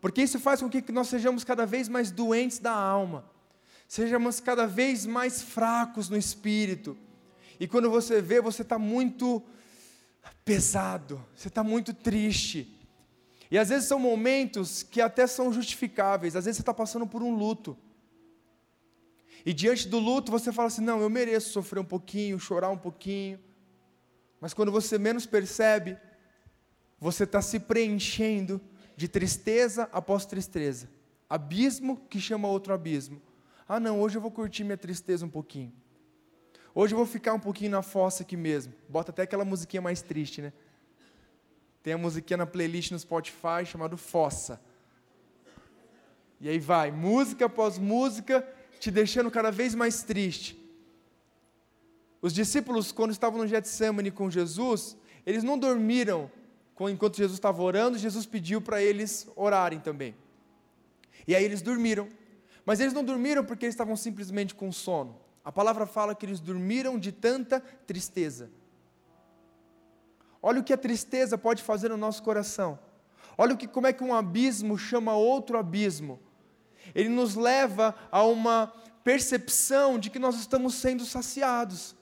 Porque 0.00 0.22
isso 0.22 0.40
faz 0.40 0.60
com 0.60 0.70
que 0.70 0.90
nós 0.92 1.08
sejamos 1.08 1.44
cada 1.44 1.66
vez 1.66 1.88
mais 1.88 2.10
doentes 2.10 2.58
da 2.58 2.72
alma, 2.72 3.28
sejamos 3.86 4.40
cada 4.40 4.66
vez 4.66 5.04
mais 5.04 5.42
fracos 5.42 6.08
no 6.08 6.16
espírito. 6.16 6.96
E 7.58 7.68
quando 7.68 7.90
você 7.90 8.22
vê, 8.22 8.40
você 8.40 8.62
está 8.62 8.78
muito 8.78 9.42
pesado, 10.44 11.22
você 11.36 11.48
está 11.48 11.62
muito 11.62 11.92
triste. 11.92 12.79
E 13.50 13.58
às 13.58 13.68
vezes 13.68 13.88
são 13.88 13.98
momentos 13.98 14.82
que 14.82 15.00
até 15.00 15.26
são 15.26 15.52
justificáveis, 15.52 16.36
às 16.36 16.44
vezes 16.44 16.56
você 16.56 16.62
está 16.62 16.72
passando 16.72 17.06
por 17.06 17.22
um 17.22 17.34
luto. 17.34 17.76
E 19.44 19.52
diante 19.52 19.88
do 19.88 19.98
luto 19.98 20.30
você 20.30 20.52
fala 20.52 20.68
assim: 20.68 20.82
não, 20.82 21.00
eu 21.00 21.10
mereço 21.10 21.50
sofrer 21.50 21.80
um 21.80 21.84
pouquinho, 21.84 22.38
chorar 22.38 22.70
um 22.70 22.78
pouquinho. 22.78 23.40
Mas 24.40 24.54
quando 24.54 24.70
você 24.70 24.98
menos 24.98 25.26
percebe, 25.26 25.98
você 26.98 27.24
está 27.24 27.42
se 27.42 27.58
preenchendo 27.58 28.60
de 28.96 29.08
tristeza 29.08 29.88
após 29.92 30.26
tristeza. 30.26 30.88
Abismo 31.28 31.96
que 32.08 32.20
chama 32.20 32.48
outro 32.48 32.72
abismo. 32.72 33.20
Ah, 33.68 33.80
não, 33.80 34.00
hoje 34.00 34.16
eu 34.16 34.20
vou 34.20 34.30
curtir 34.30 34.64
minha 34.64 34.76
tristeza 34.76 35.24
um 35.24 35.30
pouquinho. 35.30 35.72
Hoje 36.74 36.94
eu 36.94 36.98
vou 36.98 37.06
ficar 37.06 37.34
um 37.34 37.40
pouquinho 37.40 37.70
na 37.70 37.82
fossa 37.82 38.22
aqui 38.22 38.36
mesmo. 38.36 38.72
Bota 38.88 39.10
até 39.10 39.22
aquela 39.22 39.44
musiquinha 39.44 39.80
mais 39.80 40.02
triste, 40.02 40.40
né? 40.40 40.52
Tem 41.82 41.92
a 41.94 41.98
musiquinha 41.98 42.36
na 42.36 42.46
playlist 42.46 42.90
no 42.90 42.98
Spotify 42.98 43.64
chamado 43.64 43.96
Fossa. 43.96 44.60
E 46.40 46.48
aí 46.48 46.58
vai, 46.58 46.90
música 46.90 47.46
após 47.46 47.78
música, 47.78 48.46
te 48.78 48.90
deixando 48.90 49.30
cada 49.30 49.50
vez 49.50 49.74
mais 49.74 50.02
triste. 50.02 50.58
Os 52.22 52.32
discípulos, 52.32 52.92
quando 52.92 53.10
estavam 53.10 53.38
no 53.38 53.46
Getsemane 53.46 54.10
com 54.10 54.30
Jesus, 54.30 54.96
eles 55.26 55.42
não 55.42 55.58
dormiram 55.58 56.30
enquanto 56.88 57.16
Jesus 57.16 57.36
estava 57.36 57.62
orando, 57.62 57.98
Jesus 57.98 58.24
pediu 58.24 58.60
para 58.62 58.82
eles 58.82 59.28
orarem 59.36 59.80
também. 59.80 60.14
E 61.26 61.34
aí 61.34 61.44
eles 61.44 61.60
dormiram. 61.60 62.08
Mas 62.64 62.80
eles 62.80 62.92
não 62.92 63.04
dormiram 63.04 63.44
porque 63.44 63.66
eles 63.66 63.74
estavam 63.74 63.96
simplesmente 63.96 64.54
com 64.54 64.70
sono. 64.72 65.18
A 65.44 65.50
palavra 65.50 65.84
fala 65.84 66.14
que 66.14 66.24
eles 66.24 66.40
dormiram 66.40 66.98
de 66.98 67.12
tanta 67.12 67.60
tristeza. 67.60 68.50
Olha 70.42 70.60
o 70.60 70.64
que 70.64 70.72
a 70.72 70.78
tristeza 70.78 71.36
pode 71.36 71.62
fazer 71.62 71.90
no 71.90 71.96
nosso 71.96 72.22
coração. 72.22 72.78
Olha 73.36 73.54
o 73.54 73.56
que, 73.56 73.66
como 73.66 73.86
é 73.86 73.92
que 73.92 74.04
um 74.04 74.14
abismo 74.14 74.78
chama 74.78 75.14
outro 75.14 75.58
abismo. 75.58 76.18
Ele 76.94 77.08
nos 77.08 77.34
leva 77.34 77.94
a 78.10 78.22
uma 78.22 78.72
percepção 79.04 79.98
de 79.98 80.10
que 80.10 80.18
nós 80.18 80.36
estamos 80.36 80.74
sendo 80.74 81.04
saciados. 81.04 81.94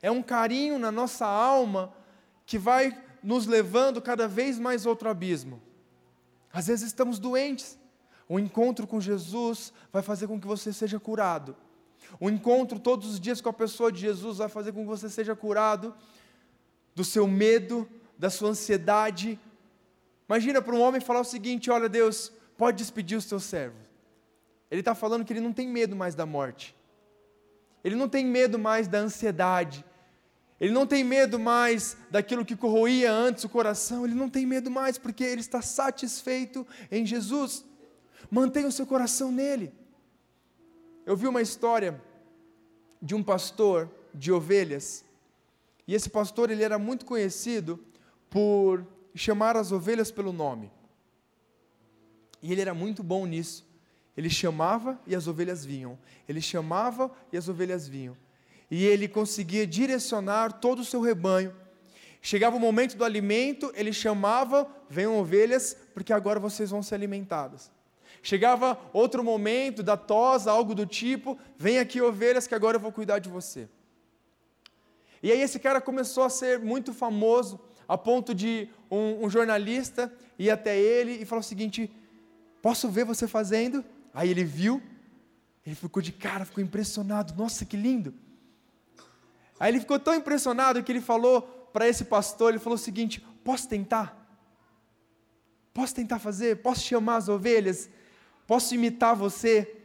É 0.00 0.10
um 0.10 0.22
carinho 0.22 0.78
na 0.78 0.92
nossa 0.92 1.26
alma 1.26 1.92
que 2.44 2.58
vai 2.58 2.96
nos 3.22 3.46
levando 3.46 4.00
cada 4.00 4.28
vez 4.28 4.58
mais 4.58 4.86
outro 4.86 5.08
abismo. 5.08 5.60
Às 6.52 6.68
vezes 6.68 6.86
estamos 6.86 7.18
doentes. 7.18 7.78
O 8.28 8.38
encontro 8.38 8.86
com 8.86 9.00
Jesus 9.00 9.72
vai 9.92 10.02
fazer 10.02 10.26
com 10.26 10.40
que 10.40 10.46
você 10.46 10.72
seja 10.72 10.98
curado. 10.98 11.56
O 12.20 12.30
encontro 12.30 12.78
todos 12.78 13.10
os 13.10 13.20
dias 13.20 13.40
com 13.40 13.48
a 13.48 13.52
pessoa 13.52 13.90
de 13.90 14.00
Jesus 14.00 14.38
vai 14.38 14.48
fazer 14.48 14.72
com 14.72 14.80
que 14.80 14.86
você 14.86 15.08
seja 15.08 15.34
curado 15.34 15.94
do 16.96 17.04
seu 17.04 17.28
medo, 17.28 17.88
da 18.18 18.30
sua 18.30 18.48
ansiedade. 18.48 19.38
Imagina 20.28 20.60
para 20.62 20.74
um 20.74 20.80
homem 20.80 21.00
falar 21.00 21.20
o 21.20 21.24
seguinte: 21.24 21.70
Olha, 21.70 21.88
Deus, 21.88 22.32
pode 22.56 22.78
despedir 22.78 23.16
o 23.16 23.22
seu 23.22 23.38
servo. 23.38 23.76
Ele 24.70 24.80
está 24.80 24.94
falando 24.94 25.24
que 25.24 25.32
ele 25.32 25.40
não 25.40 25.52
tem 25.52 25.68
medo 25.68 25.94
mais 25.94 26.14
da 26.14 26.26
morte. 26.26 26.74
Ele 27.84 27.94
não 27.94 28.08
tem 28.08 28.24
medo 28.24 28.58
mais 28.58 28.88
da 28.88 28.98
ansiedade. 28.98 29.84
Ele 30.58 30.72
não 30.72 30.86
tem 30.86 31.04
medo 31.04 31.38
mais 31.38 31.96
daquilo 32.10 32.44
que 32.44 32.56
corroía 32.56 33.12
antes 33.12 33.44
o 33.44 33.48
coração. 33.48 34.04
Ele 34.04 34.14
não 34.14 34.28
tem 34.28 34.46
medo 34.46 34.70
mais 34.70 34.96
porque 34.98 35.22
ele 35.22 35.42
está 35.42 35.60
satisfeito 35.60 36.66
em 36.90 37.04
Jesus. 37.06 37.64
Mantenha 38.30 38.66
o 38.66 38.72
seu 38.72 38.86
coração 38.86 39.30
nele. 39.30 39.72
Eu 41.04 41.14
vi 41.14 41.28
uma 41.28 41.42
história 41.42 42.02
de 43.00 43.14
um 43.14 43.22
pastor 43.22 43.88
de 44.12 44.32
ovelhas. 44.32 45.04
E 45.86 45.94
esse 45.94 46.10
pastor 46.10 46.50
ele 46.50 46.62
era 46.62 46.78
muito 46.78 47.04
conhecido 47.04 47.78
por 48.28 48.86
chamar 49.14 49.56
as 49.56 49.72
ovelhas 49.72 50.10
pelo 50.10 50.32
nome. 50.32 50.70
E 52.42 52.52
ele 52.52 52.60
era 52.60 52.74
muito 52.74 53.02
bom 53.02 53.24
nisso. 53.26 53.66
Ele 54.16 54.30
chamava 54.30 54.98
e 55.06 55.14
as 55.14 55.26
ovelhas 55.26 55.64
vinham. 55.64 55.98
Ele 56.28 56.40
chamava 56.40 57.10
e 57.32 57.36
as 57.36 57.48
ovelhas 57.48 57.86
vinham. 57.86 58.16
E 58.70 58.84
ele 58.84 59.06
conseguia 59.06 59.66
direcionar 59.66 60.54
todo 60.54 60.80
o 60.80 60.84
seu 60.84 61.00
rebanho. 61.00 61.54
Chegava 62.20 62.56
o 62.56 62.60
momento 62.60 62.96
do 62.96 63.04
alimento, 63.04 63.70
ele 63.76 63.92
chamava, 63.92 64.68
venham 64.88 65.16
ovelhas, 65.16 65.76
porque 65.94 66.12
agora 66.12 66.40
vocês 66.40 66.70
vão 66.70 66.82
ser 66.82 66.96
alimentadas. 66.96 67.70
Chegava 68.22 68.76
outro 68.92 69.22
momento 69.22 69.82
da 69.82 69.96
tosa, 69.96 70.50
algo 70.50 70.74
do 70.74 70.84
tipo, 70.84 71.38
vem 71.56 71.78
aqui 71.78 72.00
ovelhas 72.00 72.46
que 72.46 72.54
agora 72.54 72.76
eu 72.76 72.80
vou 72.80 72.90
cuidar 72.90 73.20
de 73.20 73.28
você. 73.28 73.68
E 75.22 75.32
aí 75.32 75.40
esse 75.40 75.58
cara 75.58 75.80
começou 75.80 76.24
a 76.24 76.30
ser 76.30 76.58
muito 76.58 76.92
famoso, 76.92 77.58
a 77.88 77.96
ponto 77.96 78.34
de 78.34 78.68
um, 78.90 79.24
um 79.24 79.30
jornalista 79.30 80.12
ir 80.38 80.50
até 80.50 80.78
ele 80.78 81.12
e 81.12 81.24
falar 81.24 81.40
o 81.40 81.44
seguinte: 81.44 81.90
posso 82.60 82.88
ver 82.88 83.04
você 83.04 83.26
fazendo? 83.26 83.84
Aí 84.12 84.30
ele 84.30 84.44
viu, 84.44 84.82
ele 85.64 85.74
ficou 85.74 86.02
de 86.02 86.12
cara, 86.12 86.44
ficou 86.44 86.62
impressionado, 86.62 87.34
nossa, 87.34 87.64
que 87.64 87.76
lindo. 87.76 88.14
Aí 89.58 89.70
ele 89.70 89.80
ficou 89.80 89.98
tão 89.98 90.14
impressionado 90.14 90.82
que 90.82 90.92
ele 90.92 91.00
falou 91.00 91.42
para 91.72 91.88
esse 91.88 92.04
pastor, 92.04 92.50
ele 92.50 92.58
falou 92.58 92.76
o 92.76 92.78
seguinte: 92.78 93.20
posso 93.44 93.68
tentar? 93.68 94.22
Posso 95.72 95.94
tentar 95.94 96.18
fazer? 96.18 96.62
Posso 96.62 96.82
chamar 96.82 97.16
as 97.16 97.28
ovelhas? 97.28 97.88
Posso 98.46 98.74
imitar 98.74 99.14
você? 99.14 99.76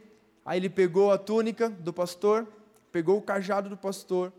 Aí 0.44 0.58
ele 0.58 0.70
pegou 0.70 1.12
a 1.12 1.18
túnica 1.18 1.68
do 1.68 1.92
pastor, 1.92 2.50
pegou 2.90 3.18
o 3.18 3.22
cajado 3.22 3.68
do 3.68 3.76
pastor 3.76 4.32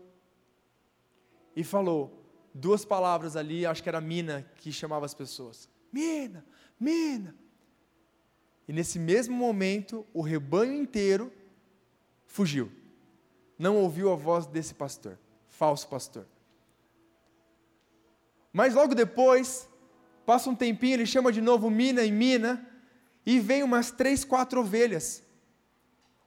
e 1.56 1.62
falou 1.62 2.24
duas 2.52 2.84
palavras 2.84 3.36
ali, 3.36 3.66
acho 3.66 3.82
que 3.82 3.88
era 3.88 4.00
Mina 4.00 4.48
que 4.56 4.72
chamava 4.72 5.04
as 5.04 5.14
pessoas. 5.14 5.68
Mina, 5.92 6.44
Mina. 6.78 7.34
E 8.66 8.72
nesse 8.72 8.98
mesmo 8.98 9.36
momento, 9.36 10.06
o 10.12 10.22
rebanho 10.22 10.74
inteiro 10.74 11.32
fugiu. 12.26 12.72
Não 13.58 13.76
ouviu 13.76 14.10
a 14.10 14.16
voz 14.16 14.46
desse 14.46 14.74
pastor, 14.74 15.18
falso 15.48 15.88
pastor. 15.88 16.26
Mas 18.52 18.74
logo 18.74 18.94
depois, 18.94 19.68
passa 20.24 20.48
um 20.48 20.54
tempinho, 20.54 20.94
ele 20.94 21.06
chama 21.06 21.32
de 21.32 21.40
novo 21.40 21.70
Mina 21.70 22.04
e 22.04 22.10
Mina, 22.10 22.68
e 23.26 23.40
vem 23.40 23.62
umas 23.62 23.90
três, 23.90 24.24
quatro 24.24 24.60
ovelhas. 24.60 25.22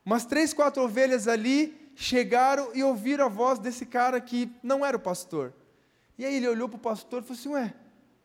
Umas 0.05 0.25
três, 0.25 0.53
quatro 0.53 0.83
ovelhas 0.83 1.27
ali 1.27 1.86
chegaram 1.99 2.69
e 2.75 2.83
ouviram 2.83 3.25
a 3.25 3.27
voz 3.27 3.57
desse 3.57 3.83
cara 3.83 4.21
que 4.21 4.55
não 4.61 4.85
era 4.85 4.95
o 4.95 4.99
pastor. 4.99 5.51
E 6.15 6.23
aí 6.23 6.35
ele 6.35 6.47
olhou 6.47 6.69
para 6.69 6.77
o 6.77 6.79
pastor 6.79 7.23
e 7.23 7.25
falou 7.25 7.39
assim: 7.39 7.49
Ué, 7.49 7.73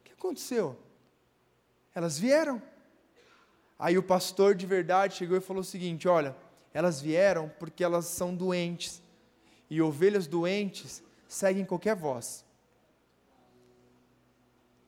o 0.01 0.05
que 0.05 0.13
aconteceu? 0.13 0.79
Elas 1.95 2.19
vieram. 2.19 2.63
Aí 3.79 3.97
o 3.97 4.03
pastor 4.03 4.55
de 4.55 4.67
verdade 4.67 5.15
chegou 5.15 5.39
e 5.39 5.41
falou 5.41 5.63
o 5.63 5.65
seguinte: 5.65 6.07
Olha, 6.07 6.37
elas 6.75 7.01
vieram 7.01 7.51
porque 7.59 7.83
elas 7.83 8.05
são 8.05 8.35
doentes. 8.35 9.03
E 9.71 9.81
ovelhas 9.81 10.27
doentes 10.27 11.03
seguem 11.27 11.65
qualquer 11.65 11.97
voz. 11.97 12.45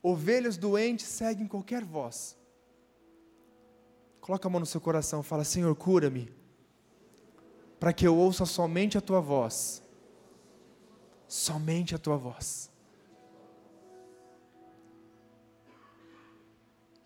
Ovelhas 0.03 0.59
doentes 0.59 1.07
seguem 1.07 1.49
qualquer 1.49 1.83
voz. 1.83 2.37
Coloca 4.21 4.47
a 4.47 4.51
mão 4.51 4.61
no 4.61 4.67
seu 4.67 4.81
coração 4.81 5.23
fala: 5.23 5.43
Senhor, 5.43 5.75
cura-me, 5.75 6.31
para 7.85 7.93
que 7.93 8.07
eu 8.07 8.17
ouça 8.17 8.47
somente 8.47 8.97
a 8.97 9.01
tua 9.03 9.21
voz. 9.21 9.83
Somente 11.29 11.95
a 11.95 11.99
tua 11.99 12.17
voz. 12.17 12.71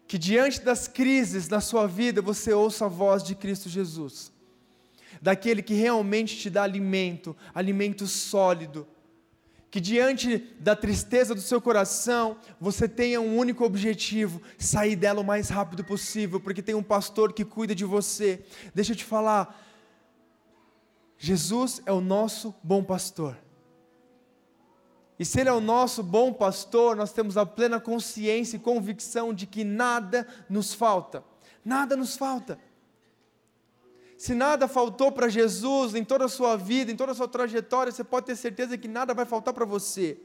Que 0.07 0.17
diante 0.17 0.61
das 0.61 0.87
crises 0.87 1.49
na 1.49 1.61
sua 1.61 1.89
vida 1.89 2.23
você 2.23 2.53
ouça 2.53 2.85
a 2.85 2.89
voz 2.89 3.25
de 3.25 3.35
Cristo 3.35 3.69
Jesus, 3.69 4.31
daquele 5.21 5.65
que 5.65 5.75
realmente 5.75 6.37
te 6.37 6.49
dá 6.49 6.63
alimento, 6.63 7.37
alimento 7.53 8.07
sólido 8.07 8.87
que 9.71 9.81
diante 9.81 10.39
da 10.61 10.75
tristeza 10.75 11.35
do 11.35 11.43
seu 11.43 11.61
coração, 11.61 12.39
você 12.59 12.89
tenha 12.89 13.21
um 13.21 13.37
único 13.37 13.65
objetivo: 13.65 14.41
sair 14.59 14.97
dela 14.97 15.21
o 15.21 15.25
mais 15.25 15.51
rápido 15.51 15.85
possível, 15.85 16.41
porque 16.41 16.63
tem 16.63 16.75
um 16.75 16.83
pastor 16.83 17.33
que 17.35 17.45
cuida 17.45 17.75
de 17.75 17.85
você. 17.85 18.43
Deixa 18.75 18.93
eu 18.93 18.97
te 18.97 19.05
falar, 19.05 19.68
Jesus 21.19 21.83
é 21.85 21.93
o 21.93 22.01
nosso 22.01 22.55
bom 22.63 22.83
pastor. 22.83 23.37
E 25.19 25.25
se 25.25 25.41
Ele 25.41 25.49
é 25.49 25.53
o 25.53 25.61
nosso 25.61 26.01
bom 26.01 26.33
pastor, 26.33 26.95
nós 26.95 27.13
temos 27.13 27.37
a 27.37 27.45
plena 27.45 27.81
consciência 27.81 28.57
e 28.57 28.61
convicção 28.61 29.35
de 29.35 29.45
que 29.47 29.65
nada 29.65 30.27
nos 30.49 30.73
falta. 30.73 31.25
Nada 31.65 31.97
nos 31.97 32.17
falta. 32.17 32.59
Se 34.17 34.33
nada 34.33 34.69
faltou 34.69 35.11
para 35.11 35.29
Jesus 35.29 35.95
em 35.95 36.05
toda 36.05 36.27
a 36.27 36.29
sua 36.29 36.57
vida, 36.57 36.93
em 36.93 36.97
toda 36.97 37.13
a 37.13 37.15
sua 37.15 37.29
trajetória, 37.29 37.91
você 37.91 38.05
pode 38.05 38.27
ter 38.27 38.37
certeza 38.37 38.79
que 38.79 38.89
nada 38.89 39.13
vai 39.13 39.27
faltar 39.27 39.53
para 39.53 39.65
você. 39.65 40.21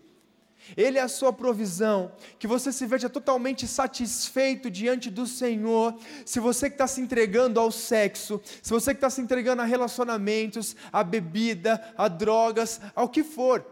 Ele 0.76 0.98
é 0.98 1.02
a 1.02 1.08
sua 1.08 1.34
provisão, 1.34 2.12
que 2.40 2.48
você 2.48 2.72
se 2.72 2.86
veja 2.86 3.10
totalmente 3.10 3.68
satisfeito 3.68 4.70
diante 4.72 5.10
do 5.10 5.28
Senhor. 5.28 5.96
Se 6.26 6.40
você 6.40 6.70
que 6.70 6.76
está 6.76 6.88
se 6.88 7.02
entregando 7.02 7.60
ao 7.60 7.72
sexo, 7.72 8.42
se 8.62 8.72
você 8.72 8.94
que 8.94 8.98
está 8.98 9.10
se 9.10 9.22
entregando 9.22 9.62
a 9.62 9.66
relacionamentos, 9.66 10.76
a 10.92 11.04
bebida, 11.04 11.94
a 11.98 12.08
drogas, 12.08 12.80
ao 12.96 13.10
que 13.10 13.24
for, 13.24 13.66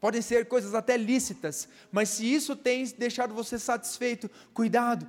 podem 0.00 0.22
ser 0.22 0.46
coisas 0.48 0.74
até 0.74 0.96
lícitas, 0.96 1.68
mas 1.92 2.08
se 2.08 2.32
isso 2.32 2.56
tem 2.56 2.84
deixado 2.98 3.34
você 3.34 3.58
satisfeito, 3.58 4.30
cuidado, 4.54 5.06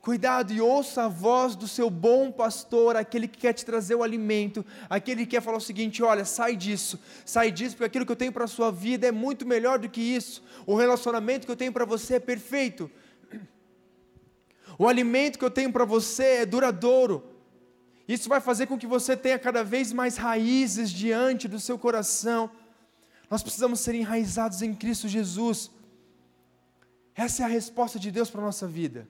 Cuidado 0.00 0.52
e 0.52 0.60
ouça 0.60 1.04
a 1.04 1.08
voz 1.08 1.56
do 1.56 1.66
seu 1.66 1.90
bom 1.90 2.30
pastor, 2.30 2.96
aquele 2.96 3.26
que 3.26 3.38
quer 3.38 3.52
te 3.52 3.64
trazer 3.64 3.96
o 3.96 4.02
alimento, 4.02 4.64
aquele 4.88 5.24
que 5.24 5.32
quer 5.32 5.42
falar 5.42 5.58
o 5.58 5.60
seguinte: 5.60 6.02
olha, 6.02 6.24
sai 6.24 6.54
disso, 6.54 6.98
sai 7.24 7.50
disso, 7.50 7.74
porque 7.74 7.84
aquilo 7.86 8.06
que 8.06 8.12
eu 8.12 8.16
tenho 8.16 8.32
para 8.32 8.44
a 8.44 8.48
sua 8.48 8.70
vida 8.70 9.08
é 9.08 9.12
muito 9.12 9.44
melhor 9.44 9.78
do 9.78 9.88
que 9.88 10.00
isso. 10.00 10.42
O 10.64 10.76
relacionamento 10.76 11.46
que 11.46 11.52
eu 11.52 11.56
tenho 11.56 11.72
para 11.72 11.84
você 11.84 12.14
é 12.14 12.20
perfeito. 12.20 12.90
O 14.78 14.86
alimento 14.86 15.38
que 15.38 15.44
eu 15.44 15.50
tenho 15.50 15.72
para 15.72 15.84
você 15.84 16.22
é 16.22 16.46
duradouro. 16.46 17.24
Isso 18.06 18.28
vai 18.28 18.40
fazer 18.40 18.66
com 18.66 18.78
que 18.78 18.86
você 18.86 19.16
tenha 19.16 19.38
cada 19.38 19.64
vez 19.64 19.92
mais 19.92 20.16
raízes 20.16 20.90
diante 20.90 21.48
do 21.48 21.58
seu 21.58 21.76
coração. 21.76 22.50
Nós 23.28 23.42
precisamos 23.42 23.80
ser 23.80 23.94
enraizados 23.96 24.62
em 24.62 24.72
Cristo 24.72 25.08
Jesus. 25.08 25.70
Essa 27.14 27.42
é 27.42 27.44
a 27.44 27.48
resposta 27.48 27.98
de 27.98 28.10
Deus 28.12 28.30
para 28.30 28.40
a 28.40 28.44
nossa 28.44 28.66
vida. 28.66 29.08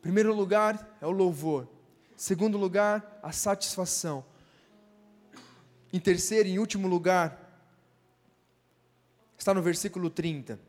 Primeiro 0.00 0.34
lugar 0.34 0.96
é 1.00 1.06
o 1.06 1.10
louvor. 1.10 1.68
Segundo 2.16 2.56
lugar, 2.56 3.18
a 3.22 3.32
satisfação. 3.32 4.24
Em 5.92 5.98
terceiro 5.98 6.48
e 6.48 6.58
último 6.58 6.86
lugar, 6.86 7.50
está 9.36 9.52
no 9.52 9.62
versículo 9.62 10.10
30. 10.10 10.60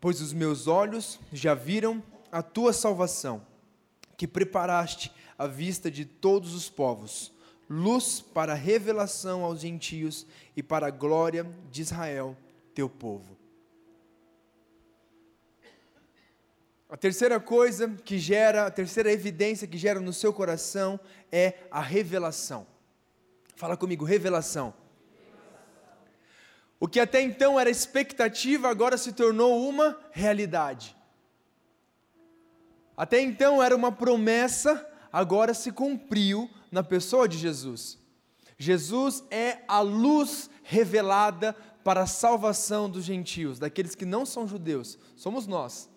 Pois 0.00 0.20
os 0.20 0.32
meus 0.32 0.66
olhos 0.66 1.18
já 1.32 1.54
viram 1.54 2.02
a 2.30 2.42
tua 2.42 2.72
salvação, 2.72 3.44
que 4.16 4.26
preparaste 4.26 5.12
à 5.36 5.46
vista 5.46 5.90
de 5.90 6.04
todos 6.04 6.54
os 6.54 6.68
povos, 6.68 7.32
luz 7.68 8.20
para 8.20 8.54
revelação 8.54 9.44
aos 9.44 9.60
gentios 9.60 10.26
e 10.56 10.62
para 10.62 10.86
a 10.86 10.90
glória 10.90 11.44
de 11.70 11.82
Israel, 11.82 12.36
teu 12.78 12.88
povo. 12.88 13.36
A 16.88 16.96
terceira 16.96 17.40
coisa 17.40 17.88
que 18.04 18.20
gera, 18.20 18.66
a 18.66 18.70
terceira 18.70 19.10
evidência 19.10 19.66
que 19.66 19.76
gera 19.76 19.98
no 19.98 20.12
seu 20.12 20.32
coração 20.32 21.00
é 21.32 21.54
a 21.72 21.80
revelação. 21.80 22.64
Fala 23.56 23.76
comigo, 23.76 24.04
revelação. 24.04 24.72
O 26.78 26.86
que 26.86 27.00
até 27.00 27.20
então 27.20 27.58
era 27.58 27.68
expectativa, 27.68 28.68
agora 28.68 28.96
se 28.96 29.12
tornou 29.12 29.68
uma 29.68 29.98
realidade. 30.12 30.96
Até 32.96 33.20
então 33.20 33.60
era 33.60 33.74
uma 33.74 33.90
promessa, 33.90 34.88
agora 35.12 35.52
se 35.52 35.72
cumpriu 35.72 36.48
na 36.70 36.84
pessoa 36.84 37.28
de 37.28 37.38
Jesus. 37.38 37.98
Jesus 38.56 39.24
é 39.32 39.62
a 39.66 39.80
luz 39.80 40.48
revelada 40.62 41.56
para 41.88 42.02
a 42.02 42.06
salvação 42.06 42.90
dos 42.90 43.02
gentios, 43.02 43.58
daqueles 43.58 43.94
que 43.94 44.04
não 44.04 44.26
são 44.26 44.46
judeus, 44.46 44.98
somos 45.16 45.46
nós. 45.46 45.88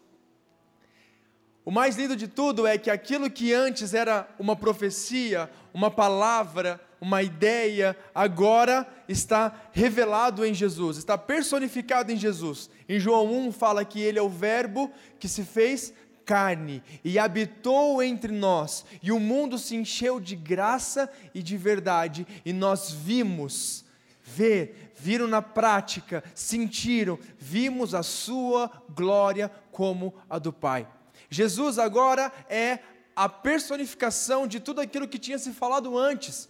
O 1.65 1.69
mais 1.69 1.97
lindo 1.97 2.15
de 2.15 2.29
tudo 2.29 2.65
é 2.65 2.77
que 2.77 2.89
aquilo 2.89 3.29
que 3.29 3.53
antes 3.53 3.93
era 3.93 4.25
uma 4.39 4.55
profecia, 4.55 5.51
uma 5.73 5.91
palavra, 5.91 6.79
uma 7.01 7.21
ideia, 7.21 7.97
agora 8.15 8.87
está 9.05 9.53
revelado 9.73 10.45
em 10.45 10.53
Jesus, 10.53 10.95
está 10.95 11.17
personificado 11.17 12.09
em 12.09 12.15
Jesus. 12.15 12.69
Em 12.87 12.97
João 12.97 13.29
1 13.29 13.51
fala 13.51 13.83
que 13.83 13.99
ele 13.99 14.17
é 14.17 14.21
o 14.21 14.29
Verbo 14.29 14.89
que 15.19 15.27
se 15.27 15.43
fez 15.43 15.93
carne 16.23 16.81
e 17.03 17.19
habitou 17.19 18.01
entre 18.01 18.31
nós, 18.31 18.85
e 19.03 19.11
o 19.11 19.19
mundo 19.19 19.57
se 19.57 19.75
encheu 19.75 20.21
de 20.21 20.37
graça 20.37 21.11
e 21.35 21.43
de 21.43 21.57
verdade, 21.57 22.25
e 22.45 22.53
nós 22.53 22.93
vimos, 22.93 23.83
ver, 24.23 24.80
viram 25.01 25.25
na 25.25 25.41
prática, 25.41 26.23
sentiram, 26.35 27.17
vimos 27.39 27.95
a 27.95 28.03
sua 28.03 28.69
glória 28.87 29.49
como 29.71 30.13
a 30.29 30.37
do 30.37 30.53
Pai. 30.53 30.87
Jesus 31.27 31.79
agora 31.79 32.31
é 32.47 32.79
a 33.15 33.27
personificação 33.27 34.45
de 34.45 34.59
tudo 34.59 34.79
aquilo 34.79 35.07
que 35.07 35.17
tinha 35.17 35.39
se 35.39 35.51
falado 35.53 35.97
antes. 35.97 36.47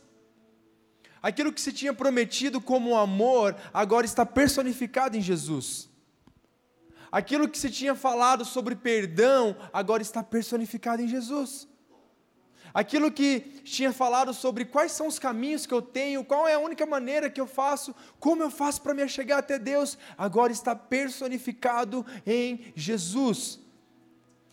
Aquilo 1.22 1.54
que 1.54 1.62
se 1.62 1.72
tinha 1.72 1.94
prometido 1.94 2.60
como 2.60 2.98
amor, 2.98 3.56
agora 3.74 4.06
está 4.06 4.26
personificado 4.26 5.16
em 5.16 5.22
Jesus. 5.22 5.90
Aquilo 7.10 7.48
que 7.48 7.58
se 7.58 7.70
tinha 7.70 7.96
falado 7.96 8.44
sobre 8.44 8.76
perdão, 8.76 9.56
agora 9.72 10.02
está 10.02 10.22
personificado 10.22 11.02
em 11.02 11.08
Jesus. 11.08 11.70
Aquilo 12.74 13.12
que 13.12 13.40
tinha 13.64 13.92
falado 13.92 14.34
sobre 14.34 14.66
quais 14.66 14.92
são 14.92 15.08
os 15.08 15.20
caminhos 15.20 15.66
que 15.66 15.74
eu 15.74 15.82
tenho, 15.82 16.24
qual 16.24 16.48
é 16.48 16.54
a 16.54 16.60
única 16.60 16.86
maneira 16.86 17.30
que 17.30 17.42
eu 17.42 17.48
faço, 17.48 17.94
como 18.20 18.44
eu 18.44 18.52
faço 18.52 18.82
para 18.82 18.94
me 18.94 19.08
chegar 19.08 19.40
até 19.40 19.60
Deus, 19.60 19.98
agora 20.18 20.52
está 20.52 20.76
personificado 20.76 22.06
em 22.26 22.72
Jesus. 22.76 23.60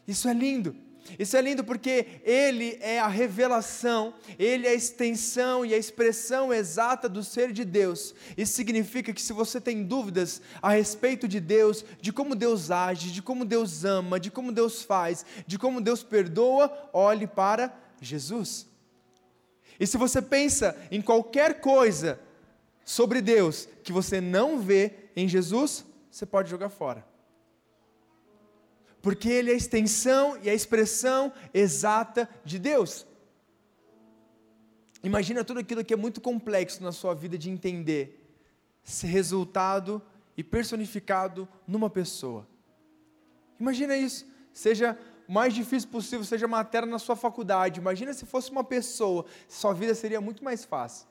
Isso 0.06 0.28
é 0.28 0.32
lindo. 0.32 0.74
Isso 1.18 1.36
é 1.36 1.40
lindo 1.40 1.62
porque 1.62 2.20
Ele 2.24 2.76
é 2.80 2.98
a 2.98 3.06
revelação, 3.06 4.12
Ele 4.38 4.66
é 4.66 4.70
a 4.70 4.74
extensão 4.74 5.64
e 5.64 5.72
a 5.72 5.78
expressão 5.78 6.52
exata 6.52 7.08
do 7.08 7.22
ser 7.22 7.52
de 7.52 7.64
Deus. 7.64 8.14
Isso 8.36 8.54
significa 8.54 9.12
que 9.12 9.22
se 9.22 9.32
você 9.32 9.60
tem 9.60 9.84
dúvidas 9.84 10.42
a 10.60 10.70
respeito 10.70 11.28
de 11.28 11.40
Deus, 11.40 11.84
de 12.00 12.12
como 12.12 12.34
Deus 12.34 12.70
age, 12.70 13.10
de 13.10 13.22
como 13.22 13.44
Deus 13.44 13.84
ama, 13.84 14.18
de 14.18 14.30
como 14.30 14.52
Deus 14.52 14.82
faz, 14.82 15.24
de 15.46 15.58
como 15.58 15.80
Deus 15.80 16.02
perdoa, 16.02 16.90
olhe 16.92 17.26
para 17.26 17.72
Jesus. 18.00 18.66
E 19.78 19.86
se 19.86 19.96
você 19.96 20.20
pensa 20.20 20.76
em 20.90 21.00
qualquer 21.00 21.60
coisa 21.60 22.20
sobre 22.84 23.20
Deus 23.20 23.68
que 23.82 23.92
você 23.92 24.20
não 24.20 24.60
vê 24.60 24.94
em 25.14 25.28
Jesus, 25.28 25.84
você 26.10 26.26
pode 26.26 26.50
jogar 26.50 26.68
fora 26.68 27.08
porque 29.00 29.28
ele 29.28 29.50
é 29.50 29.54
a 29.54 29.56
extensão 29.56 30.38
e 30.42 30.50
a 30.50 30.54
expressão 30.54 31.32
exata 31.54 32.28
de 32.44 32.58
Deus. 32.58 33.06
Imagina 35.02 35.44
tudo 35.44 35.60
aquilo 35.60 35.84
que 35.84 35.94
é 35.94 35.96
muito 35.96 36.20
complexo 36.20 36.82
na 36.82 36.92
sua 36.92 37.14
vida 37.14 37.38
de 37.38 37.48
entender, 37.48 38.22
ser 38.82 39.06
resultado 39.06 40.02
e 40.36 40.42
personificado 40.42 41.48
numa 41.66 41.88
pessoa. 41.88 42.46
Imagina 43.58 43.96
isso, 43.96 44.26
seja 44.52 44.98
mais 45.28 45.52
difícil 45.52 45.90
possível, 45.90 46.24
seja 46.24 46.48
matéria 46.48 46.88
na 46.88 46.98
sua 46.98 47.14
faculdade. 47.14 47.78
Imagina 47.78 48.14
se 48.14 48.24
fosse 48.24 48.50
uma 48.50 48.64
pessoa, 48.64 49.26
sua 49.46 49.74
vida 49.74 49.94
seria 49.94 50.20
muito 50.20 50.42
mais 50.42 50.64
fácil. 50.64 51.06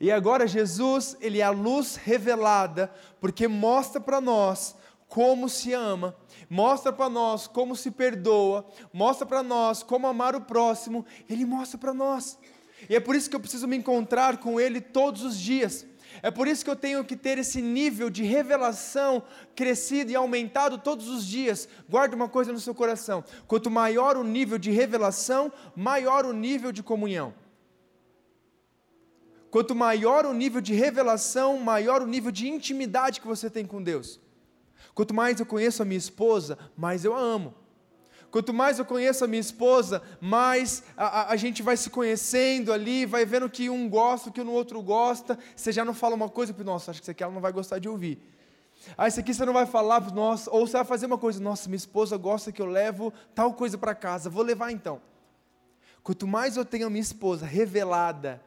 E 0.00 0.10
agora 0.10 0.46
Jesus, 0.46 1.16
ele 1.20 1.40
é 1.40 1.42
a 1.42 1.50
luz 1.50 1.96
revelada, 1.96 2.92
porque 3.20 3.48
mostra 3.48 4.00
para 4.00 4.20
nós 4.20 4.76
como 5.08 5.48
se 5.48 5.72
ama, 5.72 6.16
mostra 6.48 6.92
para 6.92 7.08
nós 7.08 7.46
como 7.46 7.76
se 7.76 7.90
perdoa, 7.90 8.66
mostra 8.92 9.26
para 9.26 9.42
nós 9.42 9.82
como 9.82 10.06
amar 10.06 10.34
o 10.34 10.40
próximo, 10.40 11.04
ele 11.28 11.44
mostra 11.44 11.76
para 11.78 11.92
nós. 11.92 12.38
E 12.88 12.96
é 12.96 13.00
por 13.00 13.14
isso 13.14 13.28
que 13.28 13.36
eu 13.36 13.40
preciso 13.40 13.68
me 13.68 13.76
encontrar 13.76 14.38
com 14.38 14.60
ele 14.60 14.80
todos 14.80 15.22
os 15.22 15.38
dias. 15.38 15.86
É 16.20 16.30
por 16.30 16.46
isso 16.46 16.64
que 16.64 16.70
eu 16.70 16.76
tenho 16.76 17.04
que 17.04 17.16
ter 17.16 17.38
esse 17.38 17.62
nível 17.62 18.10
de 18.10 18.24
revelação 18.24 19.22
crescido 19.54 20.10
e 20.10 20.16
aumentado 20.16 20.78
todos 20.78 21.08
os 21.08 21.24
dias. 21.24 21.68
Guarde 21.88 22.14
uma 22.14 22.28
coisa 22.28 22.52
no 22.52 22.60
seu 22.60 22.74
coração: 22.74 23.24
quanto 23.46 23.70
maior 23.70 24.16
o 24.16 24.24
nível 24.24 24.58
de 24.58 24.70
revelação, 24.70 25.52
maior 25.74 26.26
o 26.26 26.32
nível 26.32 26.72
de 26.72 26.82
comunhão. 26.82 27.32
Quanto 29.50 29.74
maior 29.74 30.24
o 30.24 30.32
nível 30.32 30.60
de 30.60 30.74
revelação, 30.74 31.58
maior 31.58 32.02
o 32.02 32.06
nível 32.06 32.30
de 32.30 32.48
intimidade 32.48 33.20
que 33.20 33.26
você 33.26 33.50
tem 33.50 33.66
com 33.66 33.82
Deus. 33.82 34.18
Quanto 34.94 35.14
mais 35.14 35.38
eu 35.38 35.46
conheço 35.46 35.82
a 35.82 35.84
minha 35.84 35.98
esposa, 35.98 36.58
mais 36.76 37.04
eu 37.04 37.14
a 37.14 37.20
amo. 37.20 37.54
Quanto 38.32 38.50
mais 38.54 38.78
eu 38.78 38.84
conheço 38.86 39.22
a 39.22 39.28
minha 39.28 39.42
esposa, 39.42 40.02
mais 40.18 40.82
a, 40.96 41.04
a, 41.04 41.32
a, 41.32 41.36
gente 41.36 41.62
vai 41.62 41.76
se 41.76 41.90
conhecendo 41.90 42.72
ali, 42.72 43.04
vai 43.04 43.26
vendo 43.26 43.48
que 43.48 43.68
um 43.68 43.86
gosta, 43.86 44.30
que 44.30 44.40
o 44.40 44.50
outro 44.50 44.80
gosta. 44.82 45.38
Você 45.54 45.70
já 45.70 45.84
não 45.84 45.92
fala 45.92 46.14
uma 46.14 46.30
coisa 46.30 46.54
para 46.54 46.64
nossa, 46.64 46.90
acho 46.90 47.00
que 47.00 47.04
isso 47.04 47.10
aqui 47.10 47.22
ela 47.22 47.30
não 47.30 47.42
vai 47.42 47.52
gostar 47.52 47.78
de 47.78 47.90
ouvir. 47.90 48.18
Ah, 48.96 49.06
isso 49.06 49.20
aqui 49.20 49.34
você 49.34 49.44
não 49.44 49.52
vai 49.52 49.66
falar 49.66 50.00
para 50.00 50.14
nossa, 50.14 50.50
ou 50.50 50.66
você 50.66 50.78
vai 50.78 50.86
fazer 50.86 51.04
uma 51.04 51.18
coisa, 51.18 51.42
nossa, 51.42 51.68
minha 51.68 51.76
esposa 51.76 52.16
gosta 52.16 52.50
que 52.50 52.62
eu 52.62 52.66
levo 52.66 53.12
tal 53.34 53.52
coisa 53.52 53.76
para 53.76 53.94
casa, 53.94 54.30
vou 54.30 54.42
levar 54.42 54.72
então. 54.72 55.02
Quanto 56.02 56.26
mais 56.26 56.56
eu 56.56 56.64
tenho 56.64 56.86
a 56.86 56.90
minha 56.90 57.02
esposa 57.02 57.44
revelada, 57.44 58.42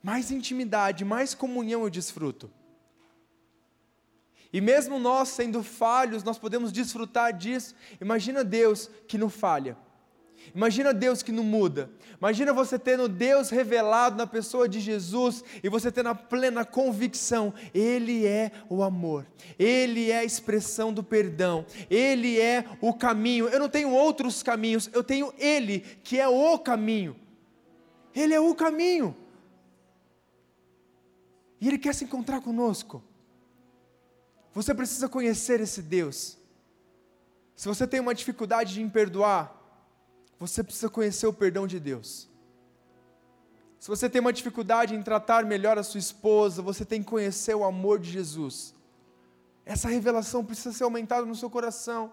mais 0.00 0.30
intimidade, 0.30 1.04
mais 1.04 1.34
comunhão 1.34 1.82
eu 1.82 1.90
desfruto. 1.90 2.48
E 4.52 4.60
mesmo 4.60 4.98
nós 4.98 5.28
sendo 5.28 5.62
falhos, 5.62 6.24
nós 6.24 6.38
podemos 6.38 6.72
desfrutar 6.72 7.32
disso. 7.32 7.74
Imagina 8.00 8.42
Deus 8.42 8.90
que 9.06 9.16
não 9.16 9.30
falha. 9.30 9.76
Imagina 10.54 10.92
Deus 10.92 11.22
que 11.22 11.30
não 11.30 11.44
muda. 11.44 11.90
Imagina 12.18 12.52
você 12.52 12.78
tendo 12.78 13.08
Deus 13.08 13.50
revelado 13.50 14.16
na 14.16 14.26
pessoa 14.26 14.68
de 14.68 14.80
Jesus 14.80 15.44
e 15.62 15.68
você 15.68 15.92
tendo 15.92 16.08
a 16.08 16.14
plena 16.14 16.64
convicção: 16.64 17.54
Ele 17.72 18.26
é 18.26 18.50
o 18.68 18.82
amor, 18.82 19.26
Ele 19.58 20.10
é 20.10 20.18
a 20.18 20.24
expressão 20.24 20.92
do 20.92 21.04
perdão, 21.04 21.64
Ele 21.88 22.40
é 22.40 22.64
o 22.80 22.92
caminho. 22.92 23.48
Eu 23.48 23.60
não 23.60 23.68
tenho 23.68 23.90
outros 23.90 24.42
caminhos, 24.42 24.90
eu 24.92 25.04
tenho 25.04 25.32
Ele 25.38 25.80
que 26.02 26.18
é 26.18 26.28
o 26.28 26.58
caminho. 26.58 27.14
Ele 28.14 28.34
é 28.34 28.40
o 28.40 28.54
caminho. 28.54 29.16
E 31.60 31.68
Ele 31.68 31.78
quer 31.78 31.94
se 31.94 32.04
encontrar 32.04 32.40
conosco. 32.40 33.04
Você 34.52 34.74
precisa 34.74 35.08
conhecer 35.08 35.60
esse 35.60 35.80
Deus. 35.80 36.36
Se 37.54 37.68
você 37.68 37.86
tem 37.86 38.00
uma 38.00 38.14
dificuldade 38.14 38.80
em 38.80 38.88
perdoar, 38.88 39.56
você 40.38 40.62
precisa 40.62 40.88
conhecer 40.88 41.26
o 41.26 41.32
perdão 41.32 41.66
de 41.66 41.78
Deus. 41.78 42.28
Se 43.78 43.88
você 43.88 44.10
tem 44.10 44.20
uma 44.20 44.32
dificuldade 44.32 44.94
em 44.94 45.02
tratar 45.02 45.44
melhor 45.44 45.78
a 45.78 45.82
sua 45.82 45.98
esposa, 45.98 46.60
você 46.60 46.84
tem 46.84 47.02
que 47.02 47.08
conhecer 47.08 47.54
o 47.54 47.64
amor 47.64 47.98
de 47.98 48.10
Jesus. 48.10 48.74
Essa 49.64 49.88
revelação 49.88 50.44
precisa 50.44 50.72
ser 50.72 50.84
aumentada 50.84 51.24
no 51.24 51.34
seu 51.34 51.48
coração. 51.48 52.12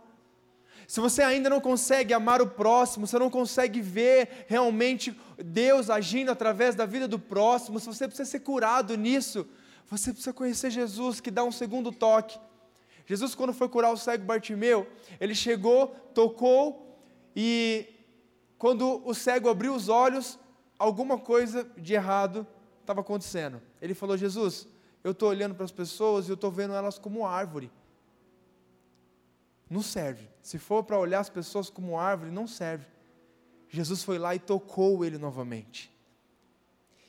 Se 0.87 1.01
você 1.01 1.21
ainda 1.21 1.49
não 1.49 1.59
consegue 1.59 2.13
amar 2.13 2.41
o 2.41 2.47
próximo, 2.47 3.05
você 3.05 3.19
não 3.19 3.29
consegue 3.29 3.81
ver 3.81 4.45
realmente 4.47 5.19
Deus 5.37 5.89
agindo 5.89 6.31
através 6.31 6.75
da 6.75 6.85
vida 6.85 7.07
do 7.07 7.19
próximo, 7.19 7.79
se 7.79 7.87
você 7.87 8.07
precisa 8.07 8.29
ser 8.29 8.39
curado 8.39 8.95
nisso, 8.95 9.45
Você 9.89 10.11
precisa 10.11 10.33
conhecer 10.33 10.69
Jesus, 10.69 11.19
que 11.19 11.31
dá 11.31 11.43
um 11.43 11.51
segundo 11.51 11.91
toque. 11.91 12.39
Jesus, 13.05 13.33
quando 13.33 13.53
foi 13.53 13.69
curar 13.69 13.91
o 13.91 13.97
cego 13.97 14.25
Bartimeu, 14.25 14.85
ele 15.19 15.33
chegou, 15.33 15.87
tocou 16.13 16.99
e 17.35 17.87
quando 18.57 19.01
o 19.07 19.13
cego 19.13 19.49
abriu 19.49 19.73
os 19.73 19.87
olhos, 19.87 20.37
alguma 20.77 21.17
coisa 21.17 21.63
de 21.77 21.93
errado 21.93 22.45
estava 22.81 23.01
acontecendo. 23.01 23.61
Ele 23.81 23.93
falou: 23.93 24.17
Jesus, 24.17 24.67
eu 25.03 25.11
estou 25.11 25.29
olhando 25.29 25.55
para 25.55 25.63
as 25.63 25.71
pessoas 25.71 26.27
e 26.27 26.31
eu 26.31 26.35
estou 26.35 26.51
vendo 26.51 26.73
elas 26.73 26.99
como 26.99 27.25
árvore. 27.25 27.71
Não 29.69 29.81
serve. 29.81 30.27
Se 30.41 30.57
for 30.57 30.83
para 30.83 30.99
olhar 30.99 31.19
as 31.19 31.29
pessoas 31.29 31.69
como 31.69 31.97
árvore, 31.97 32.31
não 32.31 32.47
serve. 32.47 32.85
Jesus 33.69 34.03
foi 34.03 34.17
lá 34.17 34.33
e 34.33 34.39
tocou 34.39 35.03
ele 35.05 35.17
novamente. 35.17 35.95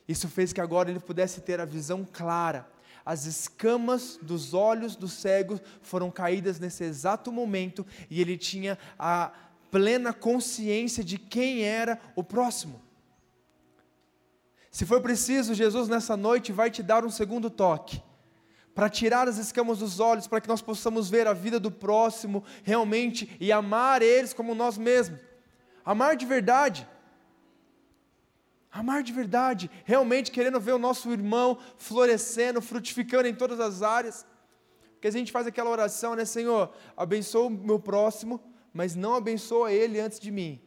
Isso 0.08 0.26
fez 0.26 0.52
que 0.52 0.60
agora 0.60 0.90
ele 0.90 0.98
pudesse 0.98 1.42
ter 1.42 1.60
a 1.60 1.66
visão 1.66 2.06
clara. 2.10 2.66
As 3.04 3.26
escamas 3.26 4.18
dos 4.20 4.54
olhos 4.54 4.96
do 4.96 5.06
cego 5.06 5.60
foram 5.82 6.10
caídas 6.10 6.58
nesse 6.58 6.82
exato 6.82 7.30
momento 7.30 7.86
e 8.10 8.20
ele 8.20 8.36
tinha 8.36 8.78
a 8.98 9.30
plena 9.70 10.12
consciência 10.12 11.04
de 11.04 11.18
quem 11.18 11.62
era 11.62 12.00
o 12.16 12.24
próximo. 12.24 12.80
Se 14.70 14.86
for 14.86 15.00
preciso, 15.00 15.54
Jesus 15.54 15.88
nessa 15.88 16.16
noite 16.16 16.52
vai 16.52 16.70
te 16.70 16.82
dar 16.82 17.04
um 17.04 17.10
segundo 17.10 17.50
toque 17.50 18.02
para 18.74 18.88
tirar 18.88 19.26
as 19.26 19.38
escamas 19.38 19.78
dos 19.78 19.98
olhos, 19.98 20.28
para 20.28 20.40
que 20.40 20.46
nós 20.48 20.62
possamos 20.62 21.10
ver 21.10 21.26
a 21.26 21.32
vida 21.32 21.58
do 21.58 21.70
próximo 21.70 22.44
realmente 22.62 23.36
e 23.40 23.50
amar 23.50 24.02
eles 24.02 24.32
como 24.32 24.54
nós 24.54 24.78
mesmos. 24.78 25.18
Amar 25.84 26.16
de 26.16 26.24
verdade. 26.24 26.86
Amar 28.70 29.02
de 29.02 29.12
verdade, 29.12 29.70
realmente 29.84 30.30
querendo 30.30 30.60
ver 30.60 30.72
o 30.72 30.78
nosso 30.78 31.10
irmão 31.10 31.58
florescendo, 31.76 32.60
frutificando 32.60 33.26
em 33.26 33.34
todas 33.34 33.58
as 33.60 33.82
áreas. 33.82 34.26
Porque 34.92 35.08
a 35.08 35.12
gente 35.12 35.32
faz 35.32 35.46
aquela 35.46 35.70
oração, 35.70 36.14
né, 36.14 36.24
Senhor, 36.24 36.72
abençoa 36.96 37.46
o 37.46 37.50
meu 37.50 37.78
próximo, 37.78 38.40
mas 38.72 38.94
não 38.94 39.14
abençoa 39.14 39.72
ele 39.72 40.00
antes 40.00 40.18
de 40.18 40.30
mim. 40.30 40.60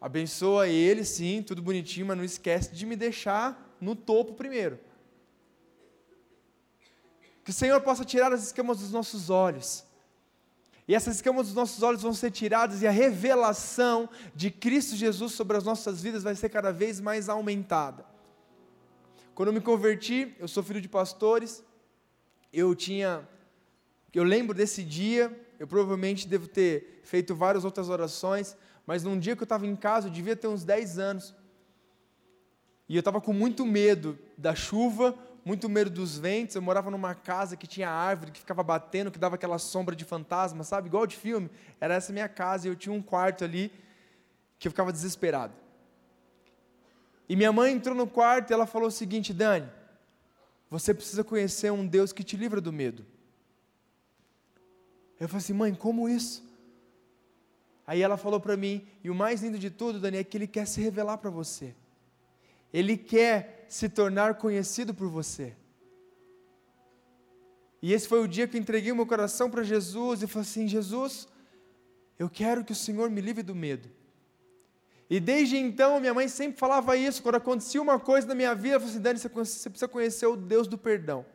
Abençoa 0.00 0.66
ele, 0.66 1.04
sim, 1.04 1.42
tudo 1.42 1.62
bonitinho, 1.62 2.06
mas 2.06 2.16
não 2.16 2.24
esquece 2.24 2.74
de 2.74 2.84
me 2.84 2.96
deixar 2.96 3.76
no 3.80 3.94
topo 3.94 4.34
primeiro. 4.34 4.80
Que 7.44 7.50
o 7.50 7.54
Senhor 7.54 7.80
possa 7.80 8.04
tirar 8.04 8.32
as 8.32 8.42
escamas 8.42 8.78
dos 8.78 8.90
nossos 8.90 9.30
olhos. 9.30 9.84
E 10.86 10.94
essas 10.94 11.16
escamas 11.16 11.46
dos 11.46 11.54
nossos 11.54 11.82
olhos 11.82 12.02
vão 12.02 12.12
ser 12.12 12.30
tiradas 12.30 12.82
e 12.82 12.86
a 12.86 12.90
revelação 12.90 14.08
de 14.34 14.50
Cristo 14.50 14.96
Jesus 14.96 15.32
sobre 15.32 15.56
as 15.56 15.64
nossas 15.64 16.02
vidas 16.02 16.22
vai 16.22 16.34
ser 16.34 16.48
cada 16.48 16.72
vez 16.72 17.00
mais 17.00 17.28
aumentada. 17.28 18.04
Quando 19.34 19.48
eu 19.48 19.54
me 19.54 19.60
converti, 19.60 20.34
eu 20.38 20.48
sou 20.48 20.62
filho 20.62 20.80
de 20.80 20.88
pastores, 20.88 21.64
eu 22.52 22.74
tinha, 22.74 23.26
eu 24.12 24.24
lembro 24.24 24.54
desse 24.54 24.82
dia, 24.82 25.34
eu 25.58 25.66
provavelmente 25.66 26.26
devo 26.26 26.46
ter 26.48 27.00
feito 27.04 27.34
várias 27.34 27.64
outras 27.64 27.88
orações, 27.88 28.56
mas 28.84 29.04
num 29.04 29.18
dia 29.18 29.36
que 29.36 29.42
eu 29.42 29.46
estava 29.46 29.66
em 29.66 29.76
casa, 29.76 30.08
eu 30.08 30.12
devia 30.12 30.36
ter 30.36 30.48
uns 30.48 30.64
10 30.64 30.98
anos, 30.98 31.34
e 32.88 32.96
eu 32.96 33.00
estava 33.00 33.20
com 33.20 33.32
muito 33.32 33.64
medo 33.64 34.18
da 34.36 34.54
chuva, 34.54 35.16
muito 35.44 35.68
medo 35.68 35.90
dos 35.90 36.18
ventos. 36.18 36.54
Eu 36.54 36.62
morava 36.62 36.90
numa 36.90 37.14
casa 37.14 37.56
que 37.56 37.66
tinha 37.66 37.90
árvore 37.90 38.30
que 38.30 38.40
ficava 38.40 38.62
batendo, 38.62 39.10
que 39.10 39.18
dava 39.18 39.34
aquela 39.34 39.58
sombra 39.58 39.94
de 39.94 40.04
fantasma, 40.04 40.64
sabe? 40.64 40.88
Igual 40.88 41.06
de 41.06 41.16
filme. 41.16 41.50
Era 41.80 41.94
essa 41.94 42.12
minha 42.12 42.28
casa 42.28 42.66
e 42.66 42.70
eu 42.70 42.76
tinha 42.76 42.92
um 42.92 43.02
quarto 43.02 43.44
ali 43.44 43.72
que 44.58 44.68
eu 44.68 44.72
ficava 44.72 44.92
desesperado. 44.92 45.54
E 47.28 47.36
minha 47.36 47.52
mãe 47.52 47.72
entrou 47.72 47.94
no 47.94 48.06
quarto 48.06 48.50
e 48.50 48.54
ela 48.54 48.66
falou 48.66 48.88
o 48.88 48.92
seguinte: 48.92 49.32
Dani, 49.32 49.68
você 50.68 50.94
precisa 50.94 51.22
conhecer 51.22 51.70
um 51.70 51.86
Deus 51.86 52.12
que 52.12 52.22
te 52.22 52.36
livra 52.36 52.60
do 52.60 52.72
medo. 52.72 53.04
Eu 55.20 55.28
falei 55.28 55.38
assim, 55.38 55.52
mãe, 55.52 55.74
como 55.74 56.08
isso? 56.08 56.42
Aí 57.86 58.00
ela 58.00 58.16
falou 58.16 58.40
para 58.40 58.56
mim, 58.56 58.86
e 59.04 59.10
o 59.10 59.14
mais 59.14 59.42
lindo 59.42 59.58
de 59.58 59.70
tudo, 59.70 60.00
Dani, 60.00 60.18
é 60.18 60.24
que 60.24 60.36
ele 60.36 60.46
quer 60.46 60.66
se 60.66 60.80
revelar 60.80 61.18
para 61.18 61.30
você. 61.30 61.74
Ele 62.72 62.96
quer 62.96 63.66
se 63.68 63.88
tornar 63.88 64.34
conhecido 64.34 64.94
por 64.94 65.08
você. 65.08 65.54
E 67.80 67.92
esse 67.92 68.06
foi 68.06 68.22
o 68.22 68.28
dia 68.28 68.46
que 68.46 68.56
eu 68.56 68.60
entreguei 68.60 68.92
meu 68.92 69.06
coração 69.06 69.50
para 69.50 69.62
Jesus 69.62 70.22
e 70.22 70.26
falei 70.26 70.48
assim: 70.48 70.68
Jesus, 70.68 71.28
eu 72.18 72.30
quero 72.30 72.64
que 72.64 72.72
o 72.72 72.76
Senhor 72.76 73.10
me 73.10 73.20
livre 73.20 73.42
do 73.42 73.54
medo. 73.54 73.90
E 75.10 75.18
desde 75.18 75.56
então, 75.56 76.00
minha 76.00 76.14
mãe 76.14 76.28
sempre 76.28 76.58
falava 76.58 76.96
isso. 76.96 77.22
Quando 77.22 77.34
acontecia 77.34 77.82
uma 77.82 77.98
coisa 77.98 78.26
na 78.28 78.34
minha 78.34 78.54
vida, 78.54 78.76
ela 78.76 78.80
falou 78.80 78.92
assim: 78.92 79.02
Dani, 79.02 79.18
você 79.18 79.28
precisa 79.28 79.88
conhecer 79.88 80.26
o 80.26 80.36
Deus 80.36 80.68
do 80.68 80.78
perdão. 80.78 81.26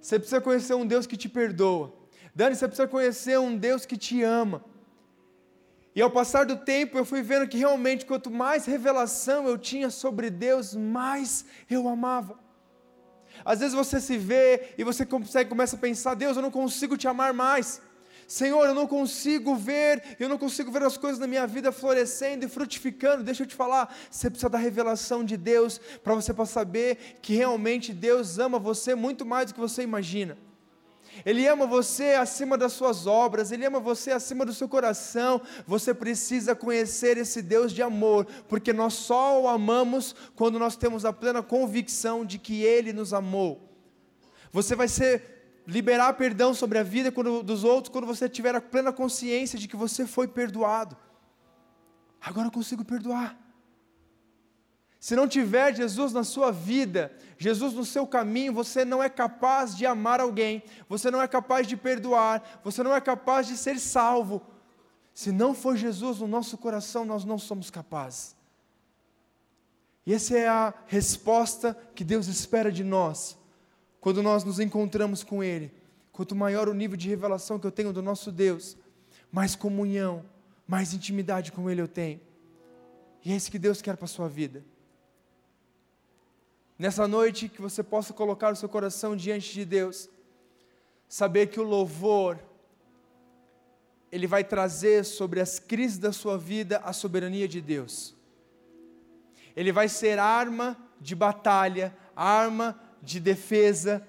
Você 0.00 0.18
precisa 0.18 0.40
conhecer 0.40 0.74
um 0.74 0.86
Deus 0.86 1.06
que 1.06 1.16
te 1.16 1.28
perdoa. 1.28 1.92
Dani, 2.34 2.54
você 2.54 2.66
precisa 2.66 2.88
conhecer 2.88 3.38
um 3.38 3.56
Deus 3.56 3.86
que 3.86 3.96
te 3.96 4.22
ama. 4.22 4.64
E 5.94 6.00
ao 6.00 6.10
passar 6.10 6.46
do 6.46 6.56
tempo, 6.56 6.96
eu 6.96 7.04
fui 7.04 7.20
vendo 7.20 7.46
que 7.46 7.58
realmente, 7.58 8.06
quanto 8.06 8.30
mais 8.30 8.64
revelação 8.64 9.46
eu 9.46 9.58
tinha 9.58 9.90
sobre 9.90 10.30
Deus, 10.30 10.74
mais 10.74 11.44
eu 11.68 11.86
amava. 11.86 12.38
Às 13.44 13.60
vezes 13.60 13.74
você 13.74 14.00
se 14.00 14.16
vê 14.16 14.74
e 14.78 14.84
você 14.84 15.04
consegue, 15.04 15.50
começa 15.50 15.76
a 15.76 15.78
pensar: 15.78 16.14
Deus, 16.14 16.36
eu 16.36 16.42
não 16.42 16.50
consigo 16.50 16.96
te 16.96 17.06
amar 17.06 17.34
mais. 17.34 17.80
Senhor, 18.26 18.64
eu 18.64 18.74
não 18.74 18.86
consigo 18.86 19.54
ver, 19.54 20.16
eu 20.18 20.28
não 20.28 20.38
consigo 20.38 20.70
ver 20.70 20.82
as 20.82 20.96
coisas 20.96 21.18
na 21.18 21.26
minha 21.26 21.46
vida 21.46 21.70
florescendo 21.70 22.46
e 22.46 22.48
frutificando. 22.48 23.22
Deixa 23.22 23.42
eu 23.42 23.46
te 23.46 23.54
falar, 23.54 23.94
você 24.10 24.30
precisa 24.30 24.48
da 24.48 24.56
revelação 24.56 25.22
de 25.22 25.36
Deus 25.36 25.78
para 26.02 26.14
você 26.14 26.32
saber 26.46 27.18
que 27.20 27.34
realmente 27.34 27.92
Deus 27.92 28.38
ama 28.38 28.58
você 28.58 28.94
muito 28.94 29.26
mais 29.26 29.48
do 29.48 29.54
que 29.54 29.60
você 29.60 29.82
imagina. 29.82 30.38
Ele 31.24 31.46
ama 31.46 31.66
você 31.66 32.14
acima 32.14 32.56
das 32.56 32.72
suas 32.72 33.06
obras, 33.06 33.52
Ele 33.52 33.64
ama 33.66 33.78
você 33.78 34.10
acima 34.10 34.44
do 34.44 34.54
seu 34.54 34.68
coração. 34.68 35.40
Você 35.66 35.92
precisa 35.92 36.54
conhecer 36.54 37.16
esse 37.18 37.42
Deus 37.42 37.72
de 37.72 37.82
amor, 37.82 38.26
porque 38.48 38.72
nós 38.72 38.94
só 38.94 39.40
o 39.40 39.48
amamos 39.48 40.14
quando 40.34 40.58
nós 40.58 40.76
temos 40.76 41.04
a 41.04 41.12
plena 41.12 41.42
convicção 41.42 42.24
de 42.24 42.38
que 42.38 42.62
Ele 42.62 42.92
nos 42.92 43.12
amou. 43.12 43.68
Você 44.52 44.74
vai 44.74 44.88
ser 44.88 45.62
liberar 45.66 46.14
perdão 46.14 46.52
sobre 46.52 46.78
a 46.78 46.82
vida 46.82 47.10
dos 47.42 47.64
outros 47.64 47.92
quando 47.92 48.06
você 48.06 48.28
tiver 48.28 48.54
a 48.54 48.60
plena 48.60 48.92
consciência 48.92 49.58
de 49.58 49.68
que 49.68 49.76
você 49.76 50.06
foi 50.06 50.26
perdoado. 50.26 50.96
Agora 52.20 52.48
eu 52.48 52.52
consigo 52.52 52.84
perdoar. 52.84 53.41
Se 55.02 55.16
não 55.16 55.26
tiver 55.26 55.74
Jesus 55.74 56.12
na 56.12 56.22
sua 56.22 56.52
vida, 56.52 57.10
Jesus 57.36 57.74
no 57.74 57.84
seu 57.84 58.06
caminho, 58.06 58.52
você 58.52 58.84
não 58.84 59.02
é 59.02 59.08
capaz 59.08 59.76
de 59.76 59.84
amar 59.84 60.20
alguém, 60.20 60.62
você 60.88 61.10
não 61.10 61.20
é 61.20 61.26
capaz 61.26 61.66
de 61.66 61.76
perdoar, 61.76 62.60
você 62.62 62.84
não 62.84 62.94
é 62.94 63.00
capaz 63.00 63.48
de 63.48 63.56
ser 63.56 63.80
salvo. 63.80 64.40
Se 65.12 65.32
não 65.32 65.54
for 65.54 65.76
Jesus 65.76 66.20
no 66.20 66.28
nosso 66.28 66.56
coração, 66.56 67.04
nós 67.04 67.24
não 67.24 67.36
somos 67.36 67.68
capazes. 67.68 68.36
E 70.06 70.14
essa 70.14 70.38
é 70.38 70.46
a 70.46 70.72
resposta 70.86 71.76
que 71.96 72.04
Deus 72.04 72.28
espera 72.28 72.70
de 72.70 72.84
nós, 72.84 73.36
quando 74.00 74.22
nós 74.22 74.44
nos 74.44 74.60
encontramos 74.60 75.24
com 75.24 75.42
Ele. 75.42 75.74
Quanto 76.12 76.36
maior 76.36 76.68
o 76.68 76.74
nível 76.74 76.96
de 76.96 77.08
revelação 77.08 77.58
que 77.58 77.66
eu 77.66 77.72
tenho 77.72 77.92
do 77.92 78.02
nosso 78.02 78.30
Deus, 78.30 78.76
mais 79.32 79.56
comunhão, 79.56 80.24
mais 80.64 80.94
intimidade 80.94 81.50
com 81.50 81.68
Ele 81.68 81.82
eu 81.82 81.88
tenho. 81.88 82.20
E 83.24 83.32
é 83.32 83.34
isso 83.34 83.50
que 83.50 83.58
Deus 83.58 83.82
quer 83.82 83.96
para 83.96 84.04
a 84.04 84.08
sua 84.08 84.28
vida. 84.28 84.64
Nessa 86.78 87.06
noite, 87.06 87.48
que 87.48 87.60
você 87.60 87.82
possa 87.82 88.12
colocar 88.12 88.52
o 88.52 88.56
seu 88.56 88.68
coração 88.68 89.14
diante 89.14 89.52
de 89.52 89.64
Deus, 89.64 90.08
saber 91.08 91.48
que 91.48 91.60
o 91.60 91.64
louvor, 91.64 92.38
ele 94.10 94.26
vai 94.26 94.42
trazer 94.42 95.04
sobre 95.04 95.40
as 95.40 95.58
crises 95.58 95.98
da 95.98 96.12
sua 96.12 96.36
vida 96.36 96.80
a 96.84 96.92
soberania 96.92 97.46
de 97.46 97.60
Deus. 97.60 98.14
Ele 99.54 99.72
vai 99.72 99.88
ser 99.88 100.18
arma 100.18 100.76
de 101.00 101.14
batalha, 101.14 101.96
arma 102.16 102.80
de 103.02 103.20
defesa. 103.20 104.06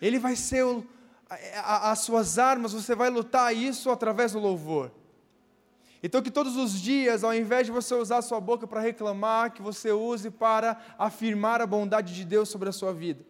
Ele 0.00 0.18
vai 0.18 0.36
ser 0.36 0.64
o, 0.64 0.86
a, 1.56 1.90
as 1.90 2.00
suas 2.00 2.38
armas, 2.38 2.72
você 2.72 2.94
vai 2.94 3.10
lutar 3.10 3.54
isso 3.54 3.90
através 3.90 4.32
do 4.32 4.38
louvor. 4.38 4.90
Então, 6.02 6.22
que 6.22 6.30
todos 6.30 6.56
os 6.56 6.80
dias, 6.80 7.24
ao 7.24 7.34
invés 7.34 7.66
de 7.66 7.72
você 7.72 7.94
usar 7.94 8.18
a 8.18 8.22
sua 8.22 8.40
boca 8.40 8.66
para 8.66 8.80
reclamar, 8.80 9.52
que 9.52 9.60
você 9.60 9.90
use 9.90 10.30
para 10.30 10.78
afirmar 10.96 11.60
a 11.60 11.66
bondade 11.66 12.14
de 12.14 12.24
Deus 12.24 12.48
sobre 12.48 12.68
a 12.68 12.72
sua 12.72 12.92
vida. 12.92 13.26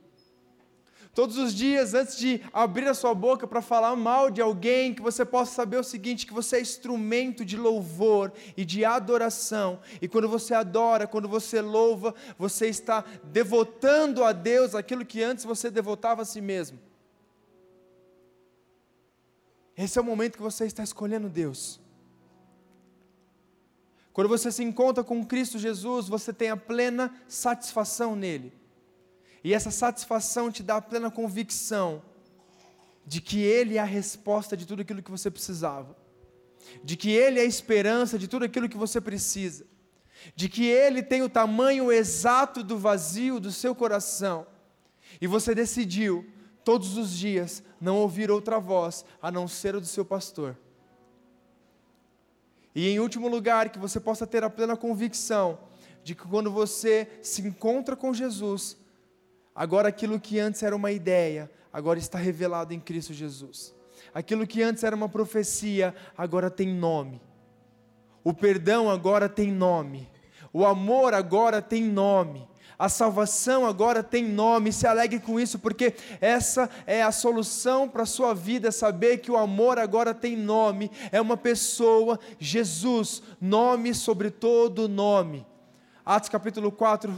Todos 1.15 1.37
os 1.37 1.53
dias, 1.53 1.95
antes 1.95 2.17
de 2.17 2.41
abrir 2.53 2.87
a 2.87 2.95
sua 2.95 3.13
boca 3.15 3.47
para 3.47 3.61
falar 3.61 3.97
mal 3.97 4.31
de 4.31 4.41
alguém, 4.41 4.95
que 4.95 5.03
você 5.03 5.25
possa 5.25 5.53
saber 5.53 5.79
o 5.79 5.83
seguinte: 5.83 6.27
que 6.27 6.33
você 6.33 6.59
é 6.59 6.61
instrumento 6.61 7.45
de 7.45 7.57
louvor 7.57 8.33
e 8.57 8.65
de 8.65 8.85
adoração. 8.85 9.81
E 10.01 10.07
quando 10.07 10.29
você 10.29 10.55
adora, 10.55 11.09
quando 11.09 11.29
você 11.29 11.61
louva, 11.61 12.15
você 12.39 12.69
está 12.69 13.05
devotando 13.25 14.23
a 14.23 14.33
Deus 14.33 14.75
aquilo 14.75 15.05
que 15.05 15.23
antes 15.23 15.45
você 15.45 15.71
devotava 15.71 16.23
a 16.23 16.25
si 16.25 16.41
mesmo. 16.41 16.79
Esse 19.77 19.99
é 19.99 20.03
o 20.03 20.05
momento 20.05 20.37
que 20.37 20.43
você 20.43 20.67
está 20.67 20.85
escolhendo 20.85 21.29
Deus. 21.29 21.81
Quando 24.19 24.31
você 24.31 24.51
se 24.51 24.65
encontra 24.65 25.05
com 25.05 25.25
Cristo 25.25 25.61
Jesus, 25.61 26.09
você 26.09 26.33
tem 26.33 26.51
a 26.51 26.57
plena 26.57 27.15
satisfação 27.29 28.17
nele. 28.17 28.53
E 29.45 29.55
essa 29.55 29.71
satisfação 29.71 30.51
te 30.51 30.61
dá 30.61 30.79
a 30.79 30.83
plena 30.83 31.09
convicção 31.09 32.03
de 33.07 33.21
que 33.21 33.41
Ele 33.41 33.77
é 33.77 33.79
a 33.79 33.85
resposta 33.85 34.57
de 34.57 34.67
tudo 34.67 34.83
aquilo 34.83 35.05
que 35.05 35.11
você 35.13 35.31
precisava, 35.31 35.97
de 36.83 36.97
que 36.97 37.13
Ele 37.13 37.39
é 37.39 37.43
a 37.43 37.47
esperança 37.47 38.19
de 38.19 38.27
tudo 38.27 38.45
aquilo 38.45 38.69
que 38.69 38.77
você 38.77 39.01
precisa, 39.01 39.65
de 40.35 40.49
que 40.49 40.67
Ele 40.67 41.01
tem 41.01 41.23
o 41.23 41.29
tamanho 41.29 41.93
exato 41.93 42.65
do 42.65 42.77
vazio 42.77 43.39
do 43.39 43.53
seu 43.53 43.73
coração, 43.73 44.49
e 45.21 45.29
você 45.29 45.55
decidiu, 45.55 46.27
todos 46.65 46.99
os 46.99 47.17
dias, 47.17 47.63
não 47.81 47.99
ouvir 47.99 48.33
outra 48.33 48.59
voz 48.59 49.05
a 49.23 49.31
não 49.31 49.47
ser 49.47 49.77
a 49.77 49.79
do 49.79 49.87
seu 49.87 50.05
pastor. 50.05 50.59
E 52.75 52.89
em 52.89 53.01
último 53.01 53.29
lugar, 53.29 53.71
que 53.71 53.79
você 53.79 53.99
possa 53.99 54.27
ter 54.27 54.45
a 54.45 54.51
plena 54.51 54.77
convicção 54.77 55.59
de 56.03 56.15
que 56.15 56.27
quando 56.27 56.51
você 56.51 57.09
se 57.23 57.43
encontra 57.43 57.95
com 57.95 58.15
Jesus, 58.15 58.77
agora 59.55 59.89
aquilo 59.89 60.21
que 60.21 60.39
antes 60.39 60.63
era 60.63 60.75
uma 60.75 60.91
ideia, 60.91 61.51
agora 61.73 61.99
está 61.99 62.17
revelado 62.19 62.73
em 62.73 62.81
Cristo 62.81 63.13
Jesus. 63.13 63.75
Aquilo 64.15 64.47
que 64.47 64.63
antes 64.63 64.85
era 64.85 64.97
uma 64.97 65.09
profecia, 65.09 65.95
agora 66.17 66.51
tem 66.51 66.69
nome. 66.69 67.21
O 68.25 68.33
perdão 68.33 68.91
agora 68.91 69.29
tem 69.29 69.53
nome. 69.53 70.09
O 70.53 70.65
amor 70.65 71.13
agora 71.13 71.61
tem 71.61 71.85
nome. 71.85 72.48
A 72.79 72.89
salvação 72.89 73.67
agora 73.67 74.05
tem 74.05 74.25
nome, 74.25 74.73
se 74.73 74.87
alegre 74.87 75.19
com 75.19 75.41
isso, 75.41 75.59
porque 75.59 75.95
essa 76.21 76.71
é 76.87 77.03
a 77.03 77.11
solução 77.11 77.89
para 77.89 78.05
a 78.05 78.07
sua 78.07 78.33
vida, 78.33 78.71
saber 78.71 79.19
que 79.19 79.33
o 79.33 79.37
amor 79.37 79.81
agora 79.81 80.15
tem 80.15 80.37
nome, 80.37 80.89
é 81.11 81.21
uma 81.21 81.37
pessoa, 81.37 82.21
Jesus, 82.39 83.21
nome 83.41 83.93
sobre 83.95 84.31
todo 84.31 84.89
nome. 84.89 85.45
Atos 86.07 86.31
capítulo 86.31 86.71
4, 86.71 87.13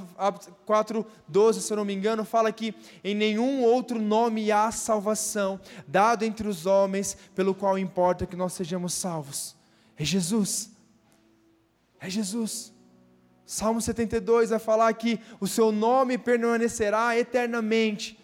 4, 0.65 1.07
12, 1.29 1.61
se 1.61 1.73
eu 1.73 1.77
não 1.77 1.85
me 1.85 1.95
engano, 1.95 2.25
fala 2.25 2.51
que 2.51 2.75
em 3.05 3.15
nenhum 3.15 3.63
outro 3.63 4.01
nome 4.01 4.51
há 4.51 4.73
salvação, 4.73 5.61
dado 5.87 6.25
entre 6.25 6.49
os 6.49 6.65
homens, 6.65 7.17
pelo 7.35 7.55
qual 7.55 7.79
importa 7.79 8.27
que 8.27 8.35
nós 8.35 8.55
sejamos 8.55 8.95
salvos. 8.95 9.55
É 9.97 10.05
Jesus. 10.05 10.71
É 12.01 12.09
Jesus. 12.09 12.73
Salmo 13.53 13.81
72 13.81 14.51
vai 14.51 14.61
falar 14.61 14.93
que 14.93 15.19
o 15.41 15.47
seu 15.49 15.73
nome 15.73 16.17
permanecerá 16.17 17.19
eternamente. 17.19 18.17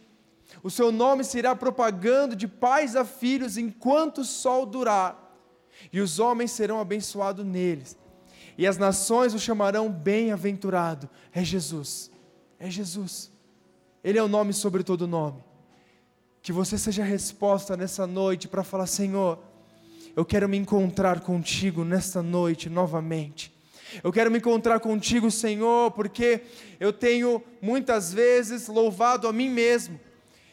O 0.62 0.70
seu 0.70 0.92
nome 0.92 1.24
se 1.24 1.36
irá 1.36 1.52
propagando 1.56 2.36
de 2.36 2.46
pais 2.46 2.94
a 2.94 3.04
filhos 3.04 3.56
enquanto 3.56 4.18
o 4.18 4.24
sol 4.24 4.64
durar. 4.64 5.20
E 5.92 6.00
os 6.00 6.20
homens 6.20 6.52
serão 6.52 6.78
abençoados 6.78 7.44
neles 7.44 7.96
e 8.56 8.68
as 8.68 8.78
nações 8.78 9.34
o 9.34 9.38
chamarão 9.40 9.90
bem-aventurado. 9.90 11.10
É 11.32 11.42
Jesus, 11.42 12.08
é 12.56 12.70
Jesus. 12.70 13.32
Ele 14.04 14.20
é 14.20 14.22
o 14.22 14.28
nome 14.28 14.52
sobre 14.52 14.84
todo 14.84 15.08
nome. 15.08 15.42
Que 16.40 16.52
você 16.52 16.78
seja 16.78 17.02
a 17.02 17.04
resposta 17.04 17.76
nessa 17.76 18.06
noite 18.06 18.46
para 18.46 18.62
falar: 18.62 18.86
Senhor, 18.86 19.40
eu 20.14 20.24
quero 20.24 20.48
me 20.48 20.56
encontrar 20.56 21.18
contigo 21.18 21.84
nesta 21.84 22.22
noite 22.22 22.70
novamente. 22.70 23.55
Eu 24.02 24.12
quero 24.12 24.30
me 24.30 24.38
encontrar 24.38 24.80
contigo, 24.80 25.30
Senhor, 25.30 25.90
porque 25.92 26.42
eu 26.78 26.92
tenho 26.92 27.42
muitas 27.60 28.12
vezes 28.12 28.68
louvado 28.68 29.28
a 29.28 29.32
mim 29.32 29.48
mesmo. 29.48 29.98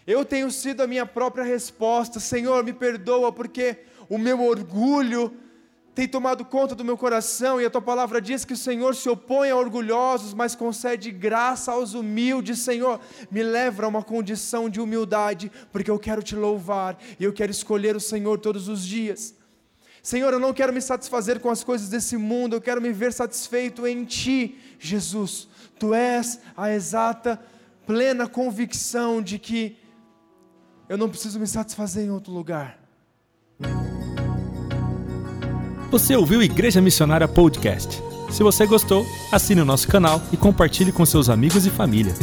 Eu 0.06 0.26
tenho 0.26 0.52
sido 0.52 0.82
a 0.82 0.88
minha 0.88 1.06
própria 1.06 1.44
resposta. 1.44 2.20
Senhor, 2.20 2.64
me 2.64 2.74
perdoa 2.74 3.32
porque 3.32 3.78
o 4.10 4.18
meu 4.18 4.42
orgulho 4.42 5.32
tem 5.96 6.08
tomado 6.08 6.44
conta 6.44 6.74
do 6.74 6.84
meu 6.84 6.98
coração, 6.98 7.62
e 7.62 7.66
a 7.66 7.70
tua 7.70 7.82
palavra 7.82 8.20
diz 8.20 8.44
que 8.44 8.54
o 8.54 8.58
Senhor 8.58 8.96
se 8.96 9.08
opõe 9.08 9.52
a 9.52 9.56
orgulhosos, 9.56 10.34
mas 10.34 10.56
concede 10.56 11.12
graça 11.12 11.72
aos 11.72 11.94
humildes. 11.94 12.60
Senhor, 12.60 13.00
me 13.30 13.44
leva 13.44 13.86
a 13.86 13.88
uma 13.88 14.02
condição 14.02 14.68
de 14.70 14.82
humildade, 14.82 15.52
porque 15.72 15.92
eu 15.92 16.00
quero 16.00 16.24
te 16.24 16.36
louvar 16.36 16.98
e 17.20 17.24
eu 17.24 17.32
quero 17.32 17.52
escolher 17.52 17.96
o 17.96 18.00
Senhor 18.00 18.40
todos 18.40 18.68
os 18.68 18.84
dias. 18.84 19.36
Senhor, 20.04 20.34
eu 20.34 20.40
não 20.40 20.52
quero 20.52 20.74
me 20.74 20.82
satisfazer 20.82 21.40
com 21.40 21.50
as 21.50 21.64
coisas 21.64 21.88
desse 21.88 22.18
mundo, 22.18 22.58
eu 22.58 22.62
quero 22.62 22.82
me 22.82 22.92
ver 22.92 23.14
satisfeito 23.14 23.88
em 23.88 24.04
Ti, 24.04 24.60
Jesus. 24.78 25.48
Tu 25.80 25.94
és 25.94 26.42
a 26.58 26.70
exata, 26.74 27.40
plena 27.88 28.28
convicção 28.28 29.22
de 29.22 29.40
que 29.40 29.78
eu 30.90 30.98
não 30.98 31.08
preciso 31.08 31.40
me 31.40 31.48
satisfazer 31.48 32.04
em 32.04 32.10
outro 32.10 32.34
lugar. 32.34 32.78
Você 35.90 36.18
ouviu 36.18 36.44
Igreja 36.44 36.82
Missionária 36.82 37.28
Podcast. 37.28 38.02
Se 38.30 38.44
você 38.44 38.66
gostou, 38.66 39.06
assine 39.32 39.62
o 39.62 39.66
nosso 39.66 39.88
canal 39.88 40.22
e 40.34 40.38
compartilhe 40.38 40.92
com 40.92 41.06
seus 41.06 41.30
amigos 41.30 41.66
e 41.66 41.70
família. 41.70 42.14